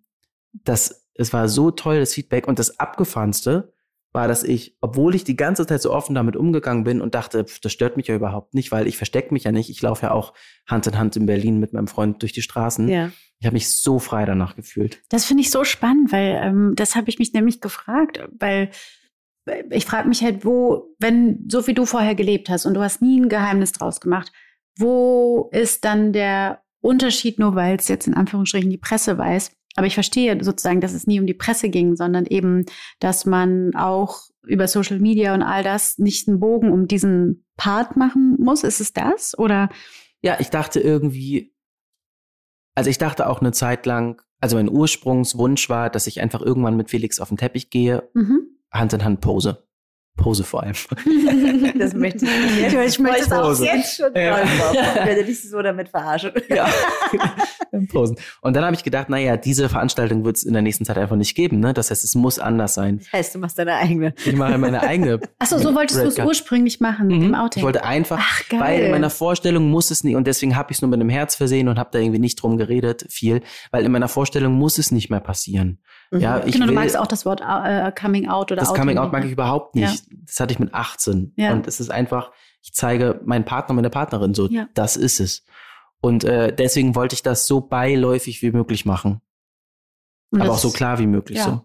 [0.52, 2.46] das, es war so toll, das Feedback.
[2.46, 3.72] Und das Abgefahrenste,
[4.12, 7.44] war, dass ich, obwohl ich die ganze Zeit so offen damit umgegangen bin und dachte,
[7.44, 9.68] pff, das stört mich ja überhaupt nicht, weil ich verstecke mich ja nicht.
[9.68, 10.32] Ich laufe ja auch
[10.66, 12.88] Hand in Hand in Berlin mit meinem Freund durch die Straßen.
[12.88, 13.10] Ja.
[13.38, 15.02] Ich habe mich so frei danach gefühlt.
[15.10, 18.70] Das finde ich so spannend, weil ähm, das habe ich mich nämlich gefragt, weil
[19.70, 23.02] ich frage mich halt, wo, wenn so wie du vorher gelebt hast und du hast
[23.02, 24.32] nie ein Geheimnis draus gemacht,
[24.78, 29.86] wo ist dann der Unterschied, nur weil es jetzt in Anführungsstrichen die Presse weiß, aber
[29.86, 32.64] ich verstehe sozusagen, dass es nie um die Presse ging, sondern eben,
[32.98, 37.96] dass man auch über Social Media und all das nicht einen Bogen um diesen Part
[37.96, 38.64] machen muss.
[38.64, 39.38] Ist es das?
[39.38, 39.68] Oder?
[40.22, 41.54] Ja, ich dachte irgendwie,
[42.74, 46.76] also ich dachte auch eine Zeit lang, also mein Ursprungswunsch war, dass ich einfach irgendwann
[46.76, 48.58] mit Felix auf den Teppich gehe, mhm.
[48.70, 49.65] Hand in Hand pose.
[50.16, 50.72] Pose vor allem.
[51.78, 52.74] das möchte ich nicht.
[52.74, 54.42] Ich möchte es auch jetzt schon ja.
[54.42, 56.32] Ich werde dich so damit verarschen.
[56.48, 56.68] Ja.
[57.88, 58.16] Posen.
[58.40, 61.16] Und dann habe ich gedacht, naja, diese Veranstaltung wird es in der nächsten Zeit einfach
[61.16, 61.60] nicht geben.
[61.60, 61.74] Ne?
[61.74, 62.98] Das heißt, es muss anders sein.
[62.98, 64.14] Das heißt, du machst deine eigene.
[64.24, 65.20] Ich mache meine eigene.
[65.38, 67.22] Achso, so wolltest du es ursprünglich machen mit mhm.
[67.22, 67.60] dem Outing.
[67.60, 68.60] Ich wollte einfach, Ach, geil.
[68.60, 71.10] weil in meiner Vorstellung muss es nicht, und deswegen habe ich es nur mit dem
[71.10, 74.78] Herz versehen und habe da irgendwie nicht drum geredet, viel, weil in meiner Vorstellung muss
[74.78, 75.78] es nicht mehr passieren.
[76.10, 76.20] Mhm.
[76.20, 78.80] Ja, ich genau, will, du magst auch das Wort äh, Coming Out oder Das Outing
[78.80, 80.08] Coming Out mag ich überhaupt nicht.
[80.10, 80.16] Ja.
[80.26, 81.32] Das hatte ich mit 18.
[81.36, 81.52] Ja.
[81.52, 82.30] Und es ist einfach,
[82.62, 84.68] ich zeige meinen Partner, meine Partnerin so, ja.
[84.74, 85.44] das ist es.
[86.00, 89.20] Und äh, deswegen wollte ich das so beiläufig wie möglich machen.
[90.30, 91.44] Und aber auch so klar wie möglich ja.
[91.44, 91.62] so.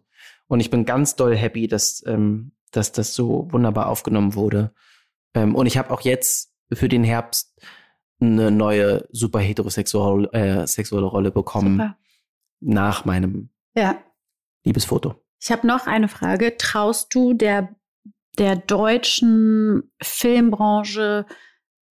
[0.48, 4.74] Und ich bin ganz doll happy, dass, ähm, dass das so wunderbar aufgenommen wurde.
[5.34, 7.60] Ähm, und ich habe auch jetzt für den Herbst
[8.20, 11.98] eine neue super heterosexuelle äh, sexuelle Rolle bekommen super.
[12.60, 13.98] nach meinem ja.
[14.64, 15.16] Liebesfoto.
[15.40, 16.58] Ich habe noch eine Frage.
[16.58, 17.76] Traust du der,
[18.38, 21.26] der deutschen Filmbranche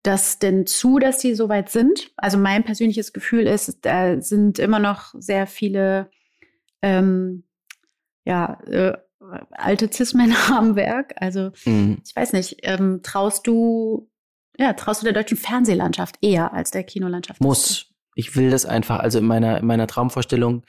[0.02, 2.12] das denn zu, dass sie so weit sind?
[2.16, 6.10] Also mein persönliches Gefühl ist, da sind immer noch sehr viele
[6.82, 7.44] ähm,
[8.24, 8.92] ja, äh,
[9.50, 11.14] alte Cis-Männer am Werk.
[11.16, 11.98] Also mhm.
[12.04, 14.10] ich weiß nicht, ähm, traust du,
[14.58, 17.40] ja, traust du der deutschen Fernsehlandschaft eher als der Kinolandschaft?
[17.40, 17.90] Muss.
[18.14, 20.64] Ich will das einfach, also in meiner, in meiner Traumvorstellung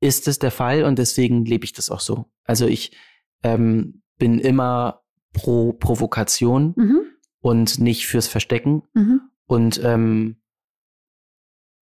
[0.00, 2.26] ist es der Fall und deswegen lebe ich das auch so.
[2.44, 2.96] Also ich
[3.42, 7.00] ähm, bin immer pro Provokation mhm.
[7.40, 8.82] und nicht fürs Verstecken.
[8.94, 9.20] Mhm.
[9.46, 10.36] Und, ähm,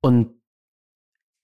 [0.01, 0.35] und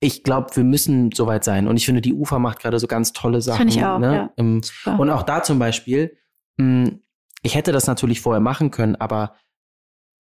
[0.01, 1.69] ich glaube, wir müssen soweit sein.
[1.69, 3.69] Und ich finde, die UFA macht gerade so ganz tolle Sachen.
[3.71, 4.15] Finde ich auch, ne?
[4.15, 4.33] ja.
[4.37, 4.61] Ähm,
[4.99, 6.17] und auch da zum Beispiel,
[6.57, 7.03] mh, hm,
[7.43, 9.35] ich hätte das natürlich vorher machen können, aber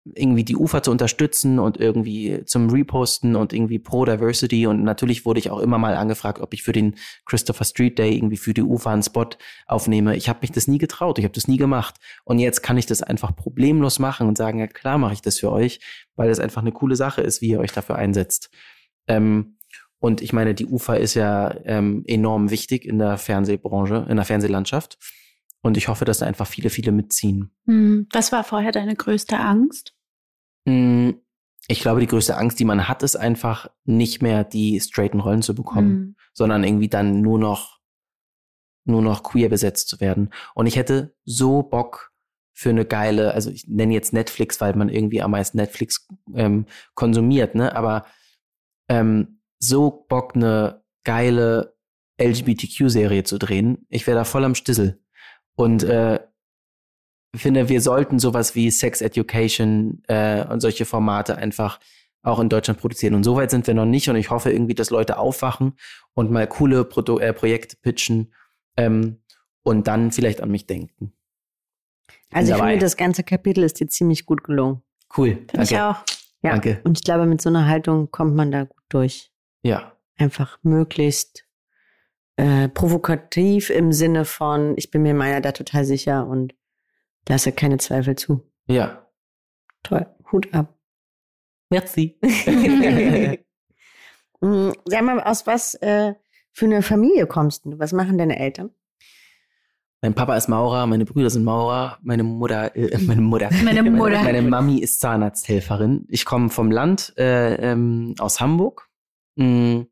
[0.04, 4.66] irgendwie die Ufer zu unterstützen und irgendwie zum Reposten und irgendwie pro Diversity.
[4.66, 8.16] Und natürlich wurde ich auch immer mal angefragt, ob ich für den Christopher Street Day
[8.16, 9.30] irgendwie für die Ufer einen Spot
[9.68, 10.16] aufnehme.
[10.16, 11.96] Ich habe mich das nie getraut, ich habe das nie gemacht.
[12.24, 15.40] Und jetzt kann ich das einfach problemlos machen und sagen, ja klar mache ich das
[15.40, 15.80] für euch,
[16.16, 18.50] weil das einfach eine coole Sache ist, wie ihr euch dafür einsetzt.
[19.08, 19.58] Ähm,
[20.00, 24.26] und ich meine, die Ufer ist ja ähm, enorm wichtig in der Fernsehbranche, in der
[24.26, 24.98] Fernsehlandschaft.
[25.62, 27.52] Und ich hoffe, dass da einfach viele, viele mitziehen.
[27.65, 28.08] Hm.
[28.12, 29.95] Was war vorher deine größte Angst?
[30.67, 31.21] Hm,
[31.67, 35.41] ich glaube, die größte Angst, die man hat, ist einfach nicht mehr die straighten Rollen
[35.41, 36.15] zu bekommen, mhm.
[36.34, 37.80] sondern irgendwie dann nur noch,
[38.86, 40.32] nur noch queer besetzt zu werden.
[40.56, 42.12] Und ich hätte so Bock
[42.54, 46.65] für eine geile, also ich nenne jetzt Netflix, weil man irgendwie am meisten Netflix ähm,
[46.93, 47.76] konsumiert, ne?
[47.76, 48.06] Aber
[48.89, 51.76] ähm, so Bock, eine geile
[52.19, 53.86] LGBTQ-Serie zu drehen.
[53.89, 55.01] Ich wäre da voll am Stissel.
[55.56, 56.20] Und äh,
[57.36, 61.80] finde, wir sollten sowas wie Sex Education äh, und solche Formate einfach
[62.24, 63.16] auch in Deutschland produzieren.
[63.16, 64.10] Und soweit sind wir noch nicht.
[64.10, 65.74] Und ich hoffe irgendwie, dass Leute aufwachen
[66.14, 68.34] und mal coole Produ äh, Projekte pitchen
[68.78, 69.18] ähm,
[69.64, 71.14] und dann vielleicht an mich denken.
[72.32, 74.82] Also ich finde, das ganze Kapitel ist dir ziemlich gut gelungen.
[75.18, 75.40] Cool.
[75.50, 75.98] Finde ich auch.
[76.44, 76.52] Ja.
[76.52, 76.80] Danke.
[76.84, 79.32] Und ich glaube, mit so einer Haltung kommt man da gut durch.
[79.64, 79.92] Ja.
[80.18, 81.46] Einfach möglichst
[82.38, 86.56] äh, provokativ im Sinne von, ich bin mir meiner da total sicher und
[87.28, 88.50] lasse keine Zweifel zu.
[88.67, 89.08] Ja.
[89.84, 90.08] Toll.
[90.32, 90.78] Hut ab.
[91.70, 92.20] Merci.
[94.41, 96.15] Mm, sag mal, aus was äh,
[96.52, 97.78] für eine Familie kommst du?
[97.80, 98.72] Was machen deine Eltern?
[100.02, 104.24] Mein Papa ist Maurer, meine Brüder sind Maurer, meine Mutter, äh, meine Mutter, meine, Mutter.
[104.24, 106.08] meine, meine Mami ist Zahnarzthelferin.
[106.10, 108.89] Ich komme vom Land äh, ähm, aus Hamburg
[109.36, 109.86] mh,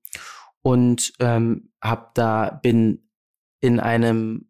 [0.61, 3.09] und ähm, hab da bin
[3.61, 4.49] in einem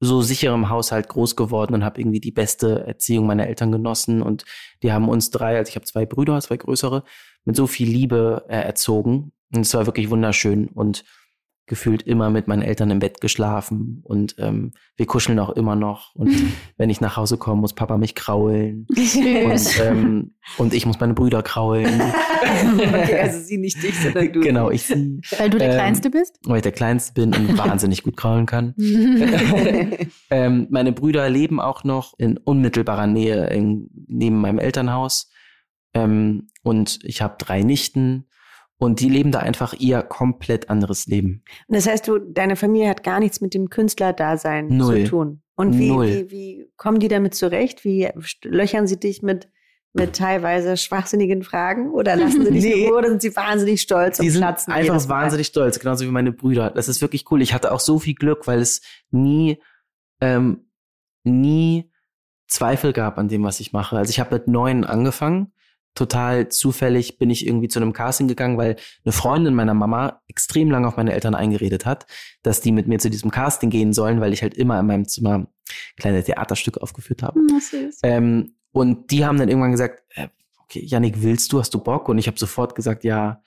[0.00, 4.44] so sicherem Haushalt groß geworden und habe irgendwie die beste Erziehung meiner Eltern genossen und
[4.82, 7.02] die haben uns drei, also ich habe zwei Brüder, zwei größere,
[7.44, 9.32] mit so viel Liebe äh, erzogen.
[9.54, 11.04] Und es war wirklich wunderschön und
[11.66, 16.14] gefühlt immer mit meinen Eltern im Bett geschlafen und ähm, wir kuscheln auch immer noch.
[16.14, 16.30] Und
[16.76, 18.86] wenn ich nach Hause komme, muss Papa mich kraulen.
[18.96, 22.00] und, ähm, und ich muss meine Brüder kraulen.
[22.78, 24.40] okay, also sie nicht dich, sondern du.
[24.40, 25.20] Genau, ich sie.
[25.38, 26.38] Weil du der ähm, Kleinste bist?
[26.44, 28.74] Weil ich der Kleinste bin und wahnsinnig gut kraulen kann.
[30.30, 35.30] ähm, meine Brüder leben auch noch in unmittelbarer Nähe in, neben meinem Elternhaus.
[35.94, 38.25] Ähm, und ich habe drei Nichten
[38.78, 41.42] und die leben da einfach ihr komplett anderes Leben.
[41.66, 45.04] Und das heißt, du, deine Familie hat gar nichts mit dem Künstlerdasein Null.
[45.04, 45.42] zu tun.
[45.54, 46.06] Und wie, Null.
[46.06, 47.84] wie, wie kommen die damit zurecht?
[47.84, 48.08] Wie
[48.44, 49.48] löchern sie dich mit,
[49.94, 51.90] mit teilweise schwachsinnigen Fragen?
[51.90, 52.90] Oder lassen sie dich nee.
[52.90, 54.74] oder sind sie wahnsinnig stolz die und platzen?
[54.74, 56.70] Sind einfach wahnsinnig stolz, genauso wie meine Brüder.
[56.70, 57.40] Das ist wirklich cool.
[57.40, 59.58] Ich hatte auch so viel Glück, weil es nie,
[60.20, 60.68] ähm,
[61.24, 61.90] nie
[62.46, 63.96] Zweifel gab an dem, was ich mache.
[63.96, 65.52] Also ich habe mit neun angefangen
[65.96, 70.70] total zufällig bin ich irgendwie zu einem Casting gegangen, weil eine Freundin meiner Mama extrem
[70.70, 72.06] lange auf meine Eltern eingeredet hat,
[72.42, 75.08] dass die mit mir zu diesem Casting gehen sollen, weil ich halt immer in meinem
[75.08, 75.48] Zimmer
[75.96, 77.40] kleine Theaterstücke aufgeführt habe.
[77.40, 77.60] Mhm,
[78.04, 80.28] ähm, und die haben dann irgendwann gesagt, äh,
[80.62, 82.08] okay, Yannick, willst du, hast du Bock?
[82.08, 83.42] Und ich habe sofort gesagt, ja.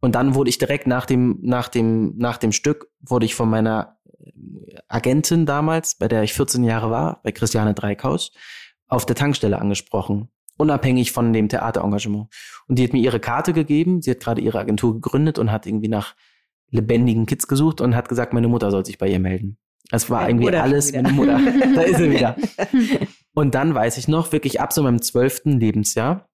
[0.00, 3.48] Und dann wurde ich direkt nach dem, nach dem, nach dem Stück, wurde ich von
[3.48, 4.30] meiner äh,
[4.88, 8.32] Agentin damals, bei der ich 14 Jahre war, bei Christiane Dreikaus,
[8.86, 12.28] auf der Tankstelle angesprochen unabhängig von dem Theaterengagement.
[12.68, 14.02] Und die hat mir ihre Karte gegeben.
[14.02, 16.14] Sie hat gerade ihre Agentur gegründet und hat irgendwie nach
[16.70, 19.58] lebendigen Kids gesucht und hat gesagt, meine Mutter soll sich bei ihr melden.
[19.90, 21.38] Es war irgendwie Mutter alles meine Mutter.
[21.74, 22.36] da ist sie wieder.
[23.34, 26.28] Und dann weiß ich noch, wirklich ab so meinem zwölften Lebensjahr,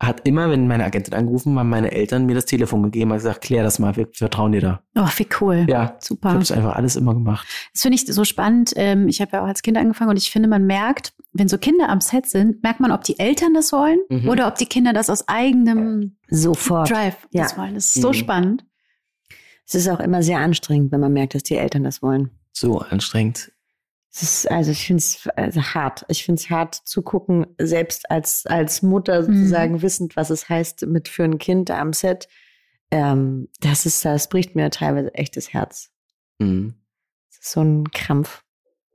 [0.00, 3.42] hat immer, wenn meine Agentin angerufen, haben meine Eltern mir das Telefon gegeben und gesagt,
[3.42, 4.82] klär das mal, wir vertrauen dir da.
[4.96, 5.66] Oh, wie cool.
[5.68, 6.28] Ja, super.
[6.28, 7.46] Ich habe das einfach alles immer gemacht.
[7.74, 8.72] Das finde ich so spannend.
[8.76, 11.58] Ähm, ich habe ja auch als Kind angefangen und ich finde, man merkt, wenn so
[11.58, 14.28] Kinder am Set sind, merkt man, ob die Eltern das wollen mhm.
[14.28, 16.90] oder ob die Kinder das aus eigenem Sofort.
[16.90, 17.42] Drive ja.
[17.42, 17.74] das wollen.
[17.74, 18.00] Das ist mhm.
[18.00, 18.64] so spannend.
[19.66, 22.30] Es ist auch immer sehr anstrengend, wenn man merkt, dass die Eltern das wollen.
[22.52, 23.52] So anstrengend.
[24.12, 26.04] Es ist, also ich finde es also hart.
[26.08, 29.26] Ich finde es hart zu gucken, selbst als, als Mutter mhm.
[29.26, 29.82] sozusagen mhm.
[29.82, 32.28] wissend, was es heißt mit für ein Kind am Set.
[32.90, 35.90] Ähm, das ist, das bricht mir teilweise echt das Herz.
[36.38, 36.74] Mhm.
[37.28, 38.42] Das ist so ein Krampf.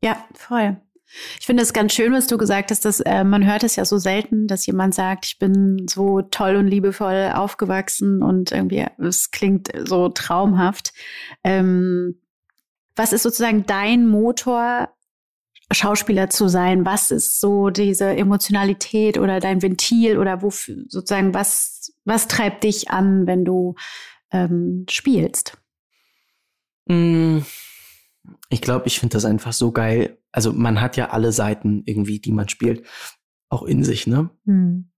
[0.02, 0.78] Ja, voll.
[1.40, 3.86] Ich finde es ganz schön, was du gesagt hast, dass äh, man hört es ja
[3.86, 9.32] so selten, dass jemand sagt, ich bin so toll und liebevoll aufgewachsen und irgendwie es
[9.32, 10.94] klingt so traumhaft.
[11.44, 12.22] Ähm,
[12.96, 14.90] was ist sozusagen dein Motor,
[15.72, 16.86] Schauspieler zu sein?
[16.86, 22.90] Was ist so diese Emotionalität oder dein Ventil oder wofür sozusagen was was treibt dich
[22.92, 23.76] an, wenn du
[24.32, 25.58] ähm, spielst?
[26.88, 27.40] Mm,
[28.50, 30.20] ich glaube, ich finde das einfach so geil.
[30.32, 32.86] Also man hat ja alle Seiten irgendwie, die man spielt,
[33.50, 34.30] auch in sich, ne?
[34.46, 34.92] Mhm.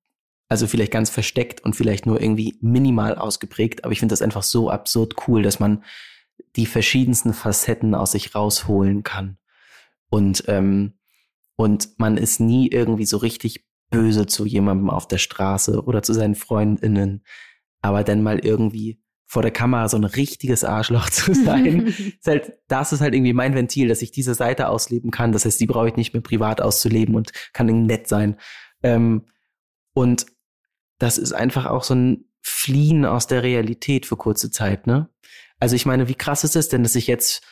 [0.50, 4.44] Also vielleicht ganz versteckt und vielleicht nur irgendwie minimal ausgeprägt, aber ich finde das einfach
[4.44, 5.84] so absurd cool, dass man
[6.56, 9.38] die verschiedensten Facetten aus sich rausholen kann.
[10.10, 10.94] Und, ähm,
[11.56, 16.14] und man ist nie irgendwie so richtig böse zu jemandem auf der Straße oder zu
[16.14, 17.24] seinen Freundinnen.
[17.82, 22.54] Aber dann mal irgendwie vor der Kamera so ein richtiges Arschloch zu sein, ist halt,
[22.68, 25.34] das ist halt irgendwie mein Ventil, dass ich diese Seite ausleben kann.
[25.34, 28.38] Das heißt, die brauche ich nicht mehr privat auszuleben und kann irgendwie nett sein.
[28.84, 29.26] Ähm,
[29.94, 30.26] und
[31.00, 35.10] das ist einfach auch so ein Fliehen aus der Realität für kurze Zeit, ne?
[35.60, 37.44] Also ich meine, wie krass ist es denn, dass ich jetzt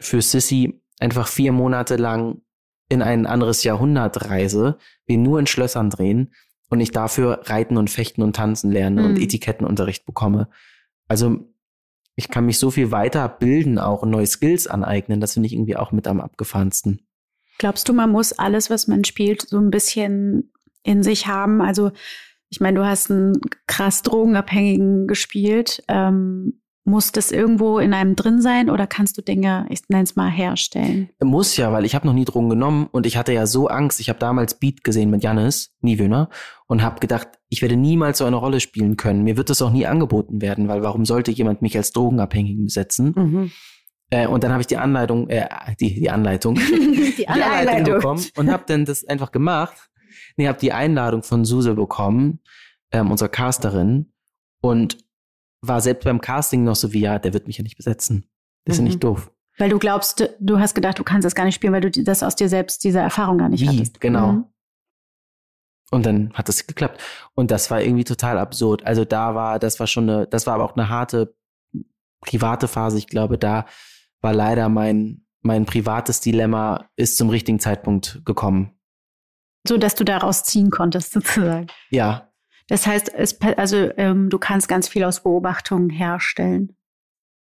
[0.00, 2.42] für Sissy einfach vier Monate lang
[2.88, 6.34] in ein anderes Jahrhundert reise, wir nur in Schlössern drehen
[6.68, 9.06] und ich dafür Reiten und Fechten und Tanzen lerne mhm.
[9.08, 10.48] und Etikettenunterricht bekomme.
[11.08, 11.52] Also
[12.16, 15.20] ich kann mich so viel weiter bilden, auch neue Skills aneignen.
[15.20, 17.00] Das finde ich irgendwie auch mit am abgefahrensten.
[17.58, 21.62] Glaubst du, man muss alles, was man spielt, so ein bisschen in sich haben?
[21.62, 21.92] Also
[22.48, 25.82] ich meine, du hast einen krass Drogenabhängigen gespielt.
[25.88, 30.16] Ähm, muss das irgendwo in einem drin sein oder kannst du Dinge, ich nenne es
[30.16, 31.10] mal, herstellen?
[31.22, 34.00] Muss ja, weil ich habe noch nie Drogen genommen und ich hatte ja so Angst.
[34.00, 36.28] Ich habe damals Beat gesehen mit Jannis Niewöhner
[36.66, 39.22] und habe gedacht, ich werde niemals so eine Rolle spielen können.
[39.22, 43.12] Mir wird das auch nie angeboten werden, weil warum sollte jemand mich als Drogenabhängigen besetzen?
[43.16, 43.52] Mhm.
[44.10, 46.54] Äh, und dann habe ich die Anleitung, äh, die, die Anleitung,
[47.16, 49.88] die, Anleitung, Anleitung bekommen und habe dann das einfach gemacht.
[50.36, 52.40] Nee, habe die Einladung von Suse bekommen,
[52.90, 54.12] ähm, unserer Casterin,
[54.62, 54.96] und
[55.62, 58.26] war selbst beim Casting noch so wie, ja, der wird mich ja nicht besetzen.
[58.64, 59.00] Das ist ja nicht mhm.
[59.00, 59.32] doof.
[59.58, 62.22] Weil du glaubst, du hast gedacht, du kannst das gar nicht spielen, weil du das
[62.22, 63.68] aus dir selbst, diese Erfahrung gar nicht wie?
[63.68, 64.00] hattest.
[64.00, 64.32] Genau.
[64.32, 64.44] Mhm.
[65.90, 67.00] Und dann hat das geklappt.
[67.34, 68.84] Und das war irgendwie total absurd.
[68.86, 71.36] Also da war, das war schon eine, das war aber auch eine harte
[72.22, 72.96] private Phase.
[72.96, 73.66] Ich glaube, da
[74.22, 78.72] war leider mein, mein privates Dilemma ist zum richtigen Zeitpunkt gekommen.
[79.68, 81.66] So, dass du daraus ziehen konntest, sozusagen.
[81.90, 82.31] Ja,
[82.68, 86.76] das heißt, es, also ähm, du kannst ganz viel aus Beobachtungen herstellen.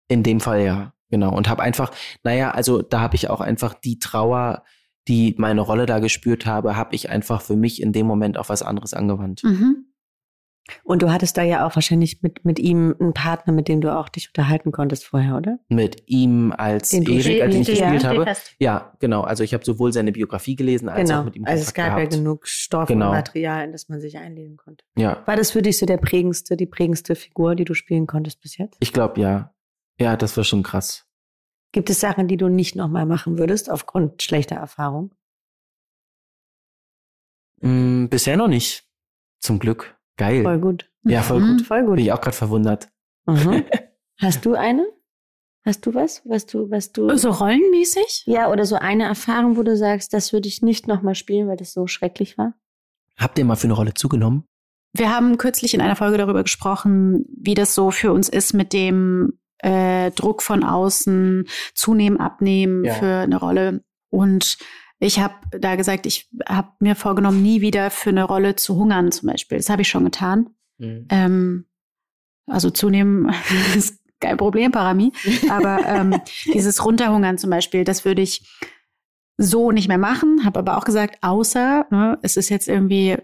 [0.08, 1.34] In dem Fall ja, genau.
[1.34, 1.92] Und habe einfach,
[2.22, 4.64] naja, also da habe ich auch einfach die Trauer,
[5.08, 8.48] die meine Rolle da gespürt habe, habe ich einfach für mich in dem Moment auf
[8.48, 9.44] was anderes angewandt.
[9.44, 9.86] Mhm.
[10.82, 13.96] Und du hattest da ja auch wahrscheinlich mit, mit ihm einen Partner, mit dem du
[13.96, 15.58] auch dich unterhalten konntest vorher, oder?
[15.68, 18.32] Mit ihm als den Erik, als ich gespielt ja, habe.
[18.58, 19.22] Ja, genau.
[19.22, 21.20] Also ich habe sowohl seine Biografie gelesen, als genau.
[21.20, 22.12] auch mit ihm Also es gab gehabt.
[22.12, 23.10] ja genug Stoff genau.
[23.10, 24.84] und Material, in das man sich einlesen konnte.
[24.96, 25.22] Ja.
[25.26, 28.56] War das für dich so der prägendste, die prägendste Figur, die du spielen konntest bis
[28.56, 28.76] jetzt?
[28.80, 29.52] Ich glaube ja.
[29.98, 31.06] Ja, das war schon krass.
[31.72, 35.14] Gibt es Sachen, die du nicht nochmal machen würdest, aufgrund schlechter Erfahrung?
[37.60, 38.84] Mm, bisher noch nicht.
[39.40, 39.95] Zum Glück.
[40.16, 40.42] Geil.
[40.42, 40.90] Voll gut.
[41.04, 41.56] Ja, voll mhm.
[41.58, 41.66] gut.
[41.66, 41.96] Voll gut.
[41.96, 42.88] Bin ich auch gerade verwundert.
[43.26, 43.64] Mhm.
[44.20, 44.86] Hast du eine?
[45.64, 47.16] Hast du was, was du, was du?
[47.16, 48.22] So rollenmäßig?
[48.26, 51.56] Ja, oder so eine Erfahrung, wo du sagst, das würde ich nicht nochmal spielen, weil
[51.56, 52.54] das so schrecklich war?
[53.16, 54.46] Habt ihr mal für eine Rolle zugenommen?
[54.98, 58.72] wir haben kürzlich in einer Folge darüber gesprochen, wie das so für uns ist mit
[58.72, 62.94] dem äh, Druck von außen, zunehmen, abnehmen ja.
[62.94, 63.84] für eine Rolle.
[64.10, 64.58] Und
[64.98, 69.12] ich habe da gesagt, ich habe mir vorgenommen, nie wieder für eine Rolle zu hungern
[69.12, 69.58] zum Beispiel.
[69.58, 70.50] Das habe ich schon getan.
[70.78, 71.06] Mhm.
[71.10, 71.66] Ähm,
[72.46, 73.32] also zunehmen
[73.76, 75.12] ist kein Problem, Parami.
[75.50, 76.20] Aber ähm,
[76.54, 78.48] dieses Runterhungern zum Beispiel, das würde ich
[79.36, 80.44] so nicht mehr machen.
[80.44, 83.18] Habe aber auch gesagt, außer ne, es ist jetzt irgendwie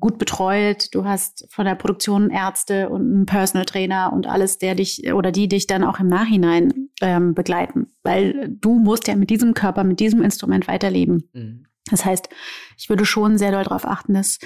[0.00, 4.74] gut betreut, du hast von der Produktion Ärzte und einen Personal Trainer und alles, der
[4.74, 9.30] dich oder die dich dann auch im Nachhinein ähm, begleiten, weil du musst ja mit
[9.30, 11.28] diesem Körper, mit diesem Instrument weiterleben.
[11.32, 11.64] Mhm.
[11.90, 12.28] Das heißt,
[12.76, 14.38] ich würde schon sehr doll darauf achten, dass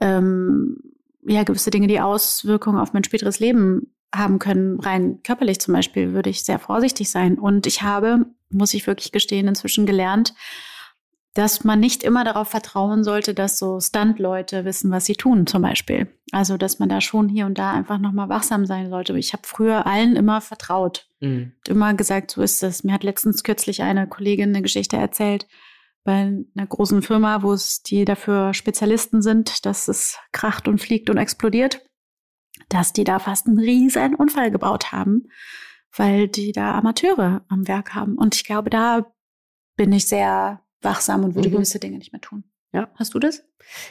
[0.00, 0.78] ähm,
[1.26, 6.12] ja gewisse Dinge die Auswirkungen auf mein späteres Leben haben können, rein körperlich zum Beispiel,
[6.12, 7.38] würde ich sehr vorsichtig sein.
[7.38, 10.34] Und ich habe, muss ich wirklich gestehen, inzwischen gelernt,
[11.34, 15.62] dass man nicht immer darauf vertrauen sollte, dass so Stunt-Leute wissen, was sie tun, zum
[15.62, 16.08] Beispiel.
[16.32, 19.16] Also, dass man da schon hier und da einfach nochmal wachsam sein sollte.
[19.16, 21.08] Ich habe früher allen immer vertraut.
[21.20, 21.52] Mhm.
[21.68, 22.82] Immer gesagt, so ist es.
[22.82, 25.46] Mir hat letztens kürzlich eine Kollegin eine Geschichte erzählt
[26.02, 31.10] bei einer großen Firma, wo es die dafür Spezialisten sind, dass es kracht und fliegt
[31.10, 31.84] und explodiert,
[32.68, 35.28] dass die da fast einen riesen Unfall gebaut haben,
[35.94, 38.16] weil die da Amateure am Werk haben.
[38.16, 39.12] Und ich glaube, da
[39.76, 41.54] bin ich sehr wachsam und würde mhm.
[41.54, 42.44] gewisse Dinge nicht mehr tun.
[42.72, 42.90] Ja.
[42.94, 43.42] Hast du das?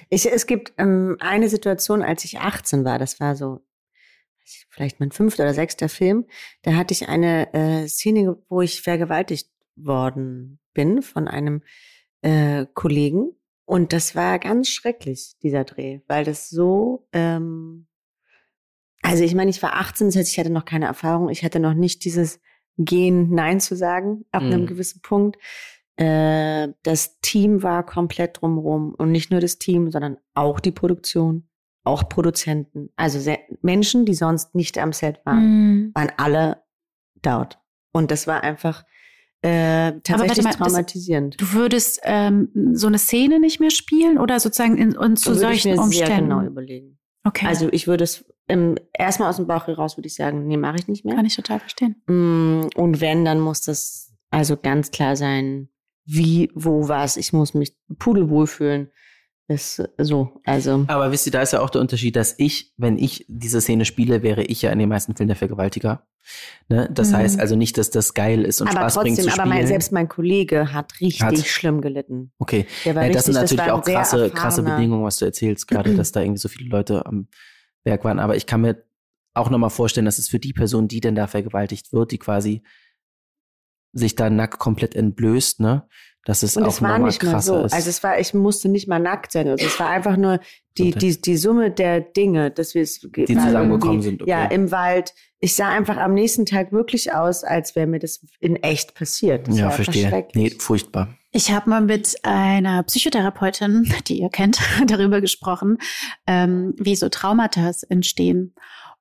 [0.10, 3.62] Ich, es gibt ähm, eine Situation, als ich 18 war, das war so
[4.70, 6.26] vielleicht mein fünfter oder sechster Film,
[6.64, 11.62] da hatte ich eine äh, Szene, wo ich vergewaltigt worden bin von einem
[12.22, 13.32] äh, Kollegen.
[13.66, 17.88] Und das war ganz schrecklich, dieser Dreh, weil das so, ähm,
[19.02, 21.60] also ich meine, ich war 18, das heißt, ich hatte noch keine Erfahrung, ich hatte
[21.60, 22.40] noch nicht dieses
[22.78, 24.54] Gehen, Nein zu sagen, ab mhm.
[24.54, 25.38] einem gewissen Punkt.
[26.00, 31.50] Äh, das Team war komplett drumherum und nicht nur das Team, sondern auch die Produktion,
[31.84, 32.89] auch Produzenten.
[32.95, 35.91] Also sehr, Menschen, die sonst nicht am Set waren, mhm.
[35.93, 36.64] waren alle
[37.22, 37.60] dort.
[37.91, 38.86] Und das war einfach
[39.41, 41.41] äh, tatsächlich mal, traumatisierend.
[41.41, 45.34] Das, du würdest ähm, so eine Szene nicht mehr spielen oder sozusagen in, in zu
[45.34, 46.08] so solchen ich mir Umständen?
[46.08, 46.97] Sehr genau überlegen.
[47.26, 47.45] Okay.
[47.45, 50.78] Also ich würde es ähm, erstmal aus dem Bauch heraus würde ich sagen, nee, mache
[50.78, 51.16] ich nicht mehr.
[51.16, 52.02] Kann ich total verstehen.
[52.08, 55.70] Mm, und wenn, dann muss das also ganz klar sein,
[56.12, 57.18] wie, wo, was.
[57.18, 58.89] Ich muss mich pudelwohl fühlen.
[59.47, 60.86] Ist so, also.
[60.88, 63.84] Aber wisst ihr, da ist ja auch der Unterschied, dass ich, wenn ich diese Szene
[63.84, 66.07] spiele, wäre ich ja in den meisten Fällen der Vergewaltiger.
[66.68, 66.88] Ne?
[66.93, 67.16] Das mhm.
[67.16, 69.41] heißt also nicht, dass das geil ist und aber Spaß trotzdem, bringt zu spielen.
[69.41, 71.38] Aber mein, selbst mein Kollege hat richtig hat.
[71.47, 72.32] schlimm gelitten.
[72.38, 75.95] Okay, ja, das richtig, sind natürlich das auch krasse, krasse Bedingungen, was du erzählst, gerade,
[75.95, 77.28] dass da irgendwie so viele Leute am
[77.84, 78.20] Werk waren.
[78.20, 78.84] Aber ich kann mir
[79.34, 82.62] auch nochmal vorstellen, dass es für die Person, die denn da vergewaltigt wird, die quasi
[83.94, 85.88] sich da nackt komplett entblößt, ne?
[86.26, 87.64] Das ist und auch es war nicht mal so.
[87.64, 87.74] Ist.
[87.74, 89.48] Also es war, ich musste nicht mal nackt sein.
[89.48, 90.40] Also es war einfach nur
[90.78, 94.22] die, die, die Summe der Dinge, dass wir es die zusammengekommen sind.
[94.22, 94.30] Okay.
[94.30, 95.14] Ja, im Wald.
[95.40, 99.48] Ich sah einfach am nächsten Tag wirklich aus, als wäre mir das in echt passiert.
[99.48, 100.28] Das ja, verstehe.
[100.36, 101.16] Nee, furchtbar.
[101.32, 105.78] Ich habe mal mit einer Psychotherapeutin, die ihr kennt, darüber gesprochen,
[106.28, 108.54] ähm, wie so Traumata entstehen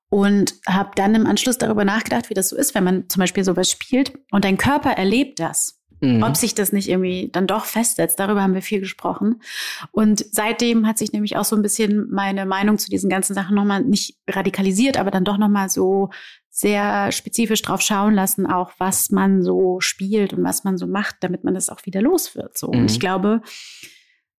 [0.09, 3.43] und habe dann im Anschluss darüber nachgedacht, wie das so ist, wenn man zum Beispiel
[3.43, 5.79] sowas spielt und dein Körper erlebt das.
[6.01, 6.23] Mhm.
[6.23, 9.41] Ob sich das nicht irgendwie dann doch festsetzt, darüber haben wir viel gesprochen.
[9.91, 13.55] Und seitdem hat sich nämlich auch so ein bisschen meine Meinung zu diesen ganzen Sachen
[13.55, 16.09] nochmal nicht radikalisiert, aber dann doch nochmal so
[16.49, 21.17] sehr spezifisch drauf schauen lassen, auch was man so spielt und was man so macht,
[21.19, 22.57] damit man das auch wieder los wird.
[22.57, 22.67] So.
[22.67, 22.79] Mhm.
[22.79, 23.41] Und ich glaube,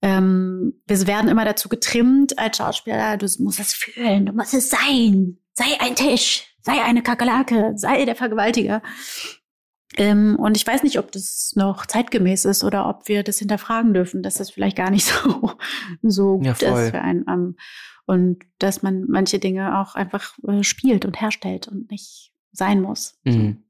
[0.03, 4.71] ähm, wir werden immer dazu getrimmt als Schauspieler, du musst es fühlen, du musst es
[4.71, 8.83] sein, sei ein Tisch, sei eine Kakerlake, sei der Vergewaltiger.
[9.97, 13.93] Ähm, und ich weiß nicht, ob das noch zeitgemäß ist oder ob wir das hinterfragen
[13.93, 15.53] dürfen, dass das vielleicht gar nicht so,
[16.03, 17.25] so gut ja, ist für einen.
[17.29, 17.57] Ähm,
[18.07, 23.19] und dass man manche Dinge auch einfach äh, spielt und herstellt und nicht sein muss.
[23.25, 23.65] Mhm.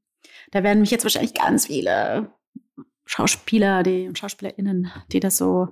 [0.51, 2.31] Da werden mich jetzt wahrscheinlich ganz viele
[3.05, 5.69] Schauspieler die, und SchauspielerInnen, die das so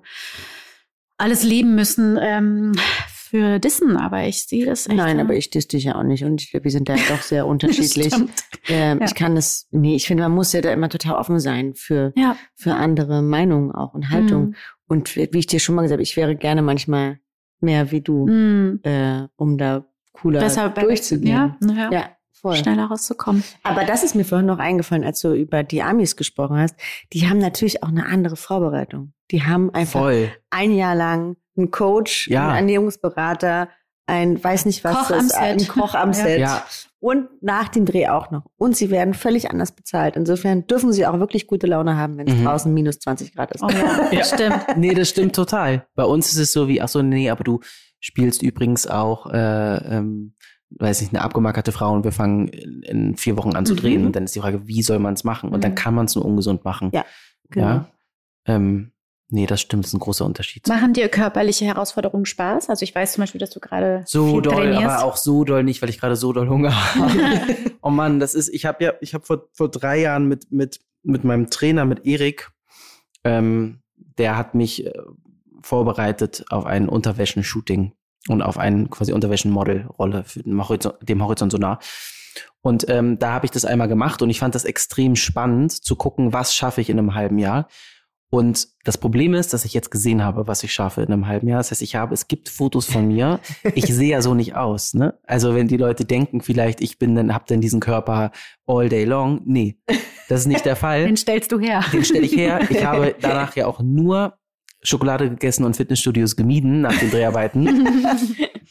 [1.18, 2.74] alles leben müssen, ähm,
[3.30, 4.98] für Dissen, aber ich sehe das echt.
[4.98, 7.46] Nein, aber ich diss dich ja auch nicht und ich, wir sind da doch sehr
[7.48, 8.12] unterschiedlich.
[8.68, 9.06] ähm, ja.
[9.06, 12.12] Ich kann das, nee, ich finde, man muss ja da immer total offen sein für,
[12.16, 12.36] ja.
[12.56, 14.48] für andere Meinungen auch und Haltung.
[14.48, 14.56] Mhm.
[14.88, 17.20] Und wie ich dir schon mal gesagt habe, ich wäre gerne manchmal
[17.60, 18.80] mehr wie du, mhm.
[18.84, 21.28] äh, um da cooler Besser durchzugehen.
[21.28, 21.92] Ja, ja.
[21.92, 22.10] ja.
[22.32, 22.56] Voll.
[22.56, 23.44] schneller rauszukommen.
[23.64, 26.74] Aber das ist mir vorhin noch eingefallen, als du über die Amis gesprochen hast.
[27.12, 29.12] Die haben natürlich auch eine andere Vorbereitung.
[29.32, 30.32] Die haben einfach Voll.
[30.50, 32.48] ein Jahr lang einen Coach, ja.
[32.48, 33.70] einen Ernährungsberater,
[34.08, 36.40] ein weiß nicht was, Koch das, ein Koch am Set.
[36.40, 36.64] Ja.
[37.00, 38.44] Und nach dem Dreh auch noch.
[38.58, 40.18] Und sie werden völlig anders bezahlt.
[40.18, 42.44] Insofern dürfen sie auch wirklich gute Laune haben, wenn es mhm.
[42.44, 43.64] draußen minus 20 Grad ist.
[43.64, 44.10] Oh, ja.
[44.12, 44.24] ja.
[44.26, 44.66] stimmt.
[44.76, 45.88] Nee, das stimmt total.
[45.96, 47.62] Bei uns ist es so wie, ach so, nee, aber du,
[48.00, 50.34] spielst übrigens auch, äh, ähm,
[50.72, 54.02] weiß nicht, eine abgemackerte Frau und wir fangen in vier Wochen an zu drehen.
[54.02, 54.08] Mhm.
[54.08, 55.50] Und dann ist die Frage, wie soll man es machen?
[55.50, 55.62] Und mhm.
[55.62, 56.92] dann kann man es nur ungesund machen.
[56.94, 57.06] Ja,
[57.50, 57.68] genau.
[57.68, 57.92] Ja?
[58.46, 58.92] Ähm,
[59.32, 60.68] Nee, das stimmt, das ist ein großer Unterschied.
[60.68, 62.70] Machen dir körperliche Herausforderungen Spaß?
[62.70, 64.84] Also ich weiß zum Beispiel, dass du gerade so doll, trainierst.
[64.84, 67.56] aber auch so doll nicht, weil ich gerade so doll Hunger habe.
[67.82, 70.80] oh Mann, das ist, ich habe ja, ich habe vor, vor drei Jahren mit, mit,
[71.04, 72.50] mit meinem Trainer, mit Erik,
[73.24, 73.82] ähm,
[74.18, 74.94] der hat mich äh,
[75.62, 77.94] vorbereitet auf ein Unterwäschen-Shooting
[78.30, 80.26] und auf ein quasi Unterwäschen-Model-Rolle
[80.58, 81.80] Horizont, dem Horizont Sonar.
[82.62, 85.96] Und ähm, da habe ich das einmal gemacht und ich fand das extrem spannend zu
[85.96, 87.68] gucken, was schaffe ich in einem halben Jahr.
[88.32, 91.48] Und das Problem ist, dass ich jetzt gesehen habe, was ich schaffe in einem halben
[91.48, 91.60] Jahr.
[91.60, 93.40] Das heißt, ich habe, es gibt Fotos von mir.
[93.76, 94.94] Ich sehe ja so nicht aus.
[94.94, 95.18] Ne?
[95.26, 98.32] Also wenn die Leute denken, vielleicht ich bin dann, hab dann diesen Körper
[98.68, 99.42] all day long.
[99.46, 99.80] Nee,
[100.28, 101.06] das ist nicht der Fall.
[101.08, 101.84] Den stellst du her.
[101.92, 102.62] Den stelle ich her.
[102.70, 104.38] Ich habe danach ja auch nur
[104.82, 108.06] Schokolade gegessen und Fitnessstudios gemieden nach den Dreharbeiten.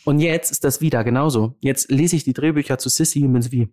[0.04, 1.56] und jetzt ist das wieder genauso.
[1.60, 3.68] Jetzt lese ich die Drehbücher zu Sissy und bin so wie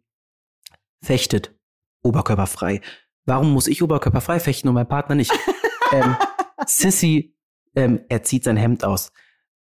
[1.01, 1.55] fechtet,
[2.03, 2.81] oberkörperfrei.
[3.25, 5.31] Warum muss ich oberkörperfrei fechten und mein Partner nicht?
[6.03, 6.15] Ähm,
[6.65, 7.35] Sissy,
[7.75, 9.11] ähm, er zieht sein Hemd aus.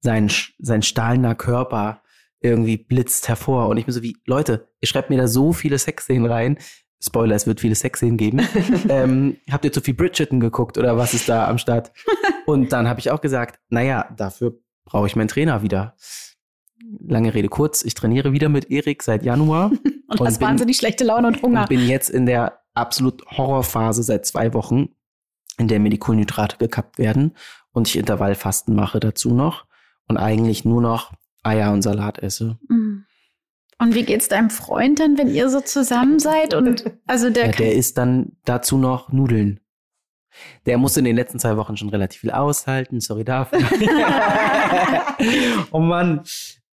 [0.02, 2.02] Sein, sein stahlener Körper
[2.44, 3.70] irgendwie blitzt hervor.
[3.70, 6.58] Und ich bin so wie, Leute, ihr schreibt mir da so viele Sexszenen rein.
[7.02, 8.42] Spoiler, es wird viele Sexszenen geben.
[8.90, 11.92] ähm, habt ihr zu viel Bridgerton geguckt oder was ist da am Start?
[12.46, 15.96] Und dann habe ich auch gesagt, naja, dafür brauche ich meinen Trainer wieder.
[17.00, 19.72] Lange Rede kurz, ich trainiere wieder mit Erik seit Januar.
[19.72, 21.62] und, und hast bin, wahnsinnig schlechte Laune und Hunger.
[21.62, 24.90] Und bin jetzt in der absolut Horrorphase seit zwei Wochen
[25.58, 27.36] in der mir die Kohlenhydrate gekappt werden
[27.72, 29.66] und ich Intervallfasten mache dazu noch
[30.08, 32.58] und eigentlich nur noch Eier und Salat esse.
[32.70, 33.06] Mm.
[33.80, 36.54] Und wie geht's deinem Freund dann, wenn ihr so zusammen seid?
[36.54, 39.60] Und also der, ja, der isst dann dazu noch Nudeln.
[40.66, 43.02] Der musste in den letzten zwei Wochen schon relativ viel aushalten.
[43.02, 43.60] Sorry dafür.
[45.72, 46.22] oh Mann.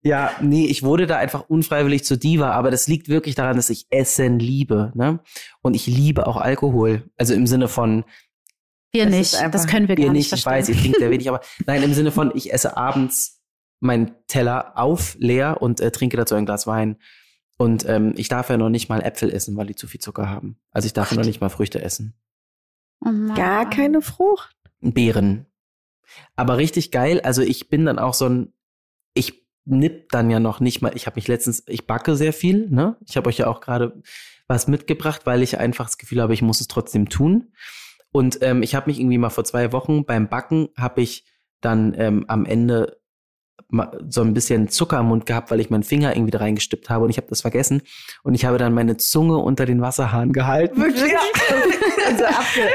[0.02, 3.70] Ja, nee, ich wurde da einfach unfreiwillig zur Diva, aber das liegt wirklich daran, dass
[3.70, 4.94] ich Essen liebe.
[4.96, 5.20] Ne?
[5.62, 7.04] Und ich liebe auch Alkohol.
[7.18, 8.06] Also im Sinne von,
[8.92, 10.32] wir das nicht, das können wir gar nicht.
[10.32, 13.42] nicht ich weiß, ihr trinkt sehr wenig, aber nein, im Sinne von, ich esse abends
[13.80, 16.98] meinen Teller auf, leer und äh, trinke dazu ein Glas Wein.
[17.58, 20.30] Und ähm, ich darf ja noch nicht mal Äpfel essen, weil die zu viel Zucker
[20.30, 20.58] haben.
[20.72, 22.14] Also ich darf ja noch nicht mal Früchte essen.
[23.02, 24.56] Oh gar keine Frucht?
[24.80, 25.46] Beeren.
[26.36, 27.20] Aber richtig geil.
[27.22, 28.54] Also ich bin dann auch so ein,
[29.14, 30.96] ich nipp dann ja noch nicht mal.
[30.96, 32.70] Ich habe mich letztens, ich backe sehr viel.
[32.70, 32.96] Ne?
[33.06, 34.02] Ich habe euch ja auch gerade
[34.48, 37.52] was mitgebracht, weil ich einfach das Gefühl habe, ich muss es trotzdem tun.
[38.12, 41.26] Und ähm, ich habe mich irgendwie mal vor zwei Wochen beim Backen, habe ich
[41.62, 43.00] dann ähm, am Ende
[44.08, 47.04] so ein bisschen Zucker im Mund gehabt, weil ich meinen Finger irgendwie da reingestippt habe
[47.04, 47.84] und ich habe das vergessen
[48.24, 50.82] und ich habe dann meine Zunge unter den Wasserhahn gehalten.
[50.82, 51.14] Wirklich?
[52.10, 52.24] Also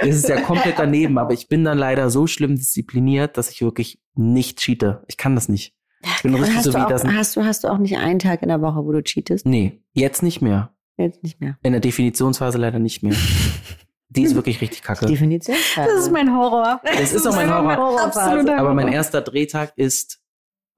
[0.02, 3.62] es ist ja komplett daneben, aber ich bin dann leider so schlimm diszipliniert, dass ich
[3.62, 5.02] wirklich nicht cheate.
[5.08, 5.74] Ich kann das nicht.
[6.02, 7.04] Ich bin richtig hast so wie auch, das.
[7.04, 9.44] Hast du, hast du auch nicht einen Tag in der Woche, wo du cheatest?
[9.44, 10.72] Nee, jetzt nicht mehr.
[10.96, 11.58] Jetzt nicht mehr.
[11.64, 13.16] In der Definitionsphase leider nicht mehr.
[14.16, 15.06] Die ist wirklich richtig kacke.
[15.06, 15.56] Definition.
[15.76, 16.80] Das ist mein Horror.
[16.84, 18.00] Das ist auch mein Horror.
[18.00, 18.48] Absolut.
[18.48, 20.20] Aber mein erster Drehtag ist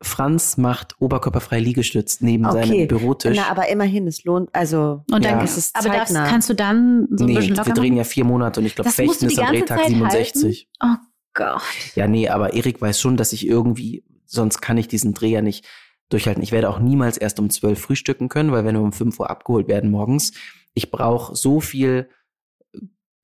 [0.03, 2.66] Franz macht oberkörperfrei Liegestütz neben okay.
[2.66, 3.37] seinem Bürotisch.
[3.37, 5.45] Na, aber immerhin, es lohnt, also und dann ja.
[5.45, 8.05] ist es Aber das kannst du dann so ein nee, bisschen locker wir drehen ja
[8.05, 10.68] vier Monate und ich glaube, Fechten ist am Drehtag Zeit 67.
[10.80, 11.01] Halten?
[11.01, 11.62] Oh Gott.
[11.95, 15.41] Ja, nee, aber Erik weiß schon, dass ich irgendwie, sonst kann ich diesen Dreh ja
[15.41, 15.66] nicht
[16.11, 16.43] durchhalten.
[16.43, 19.30] Ich werde auch niemals erst um zwölf frühstücken können, weil wenn wir um fünf Uhr
[19.30, 20.32] abgeholt werden morgens,
[20.74, 22.11] ich brauche so viel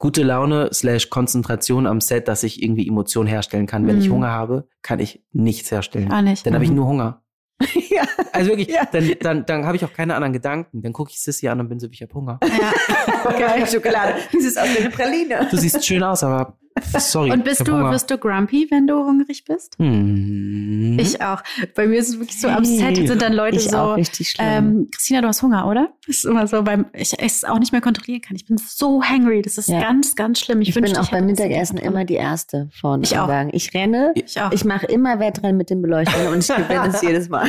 [0.02, 3.86] gute Laune slash Konzentration am Set, dass ich irgendwie Emotionen herstellen kann.
[3.86, 4.02] Wenn mhm.
[4.02, 6.08] ich Hunger habe, kann ich nichts herstellen.
[6.08, 6.44] Gar nicht.
[6.44, 6.54] Dann mhm.
[6.56, 7.22] habe ich nur Hunger.
[7.88, 8.02] ja.
[8.32, 8.84] Also wirklich, ja.
[8.90, 10.82] dann, dann, dann habe ich auch keine anderen Gedanken.
[10.82, 12.40] Dann gucke ich Sissy an und bin so, ich habe Hunger.
[12.42, 13.30] Ja.
[13.38, 14.14] Geil, Schokolade.
[14.32, 15.46] Du siehst aus wie eine Praline.
[15.48, 16.58] Du siehst schön aus, aber
[16.98, 17.30] Sorry.
[17.30, 19.76] Und bist du, bist du grumpy, wenn du hungrig bist?
[19.78, 20.98] Hm.
[20.98, 21.42] Ich auch.
[21.74, 24.30] Bei mir ist es wirklich so, am Set sind dann Leute ich so, auch richtig
[24.30, 24.46] schlimm.
[24.48, 25.92] Ähm, Christina, du hast Hunger, oder?
[26.06, 28.36] Das ist immer so, beim ich es auch nicht mehr kontrollieren kann.
[28.36, 29.42] Ich bin so hangry.
[29.42, 29.80] Das ist ja.
[29.80, 30.60] ganz, ganz schlimm.
[30.60, 33.04] Ich, ich bin auch beim Mittagessen immer die Erste vorne.
[33.04, 33.30] Ich auch.
[33.52, 34.52] Ich renne, ich, auch.
[34.52, 37.48] ich mache immer Wettrennen mit dem Beleuchten und ich gewinne es jedes Mal.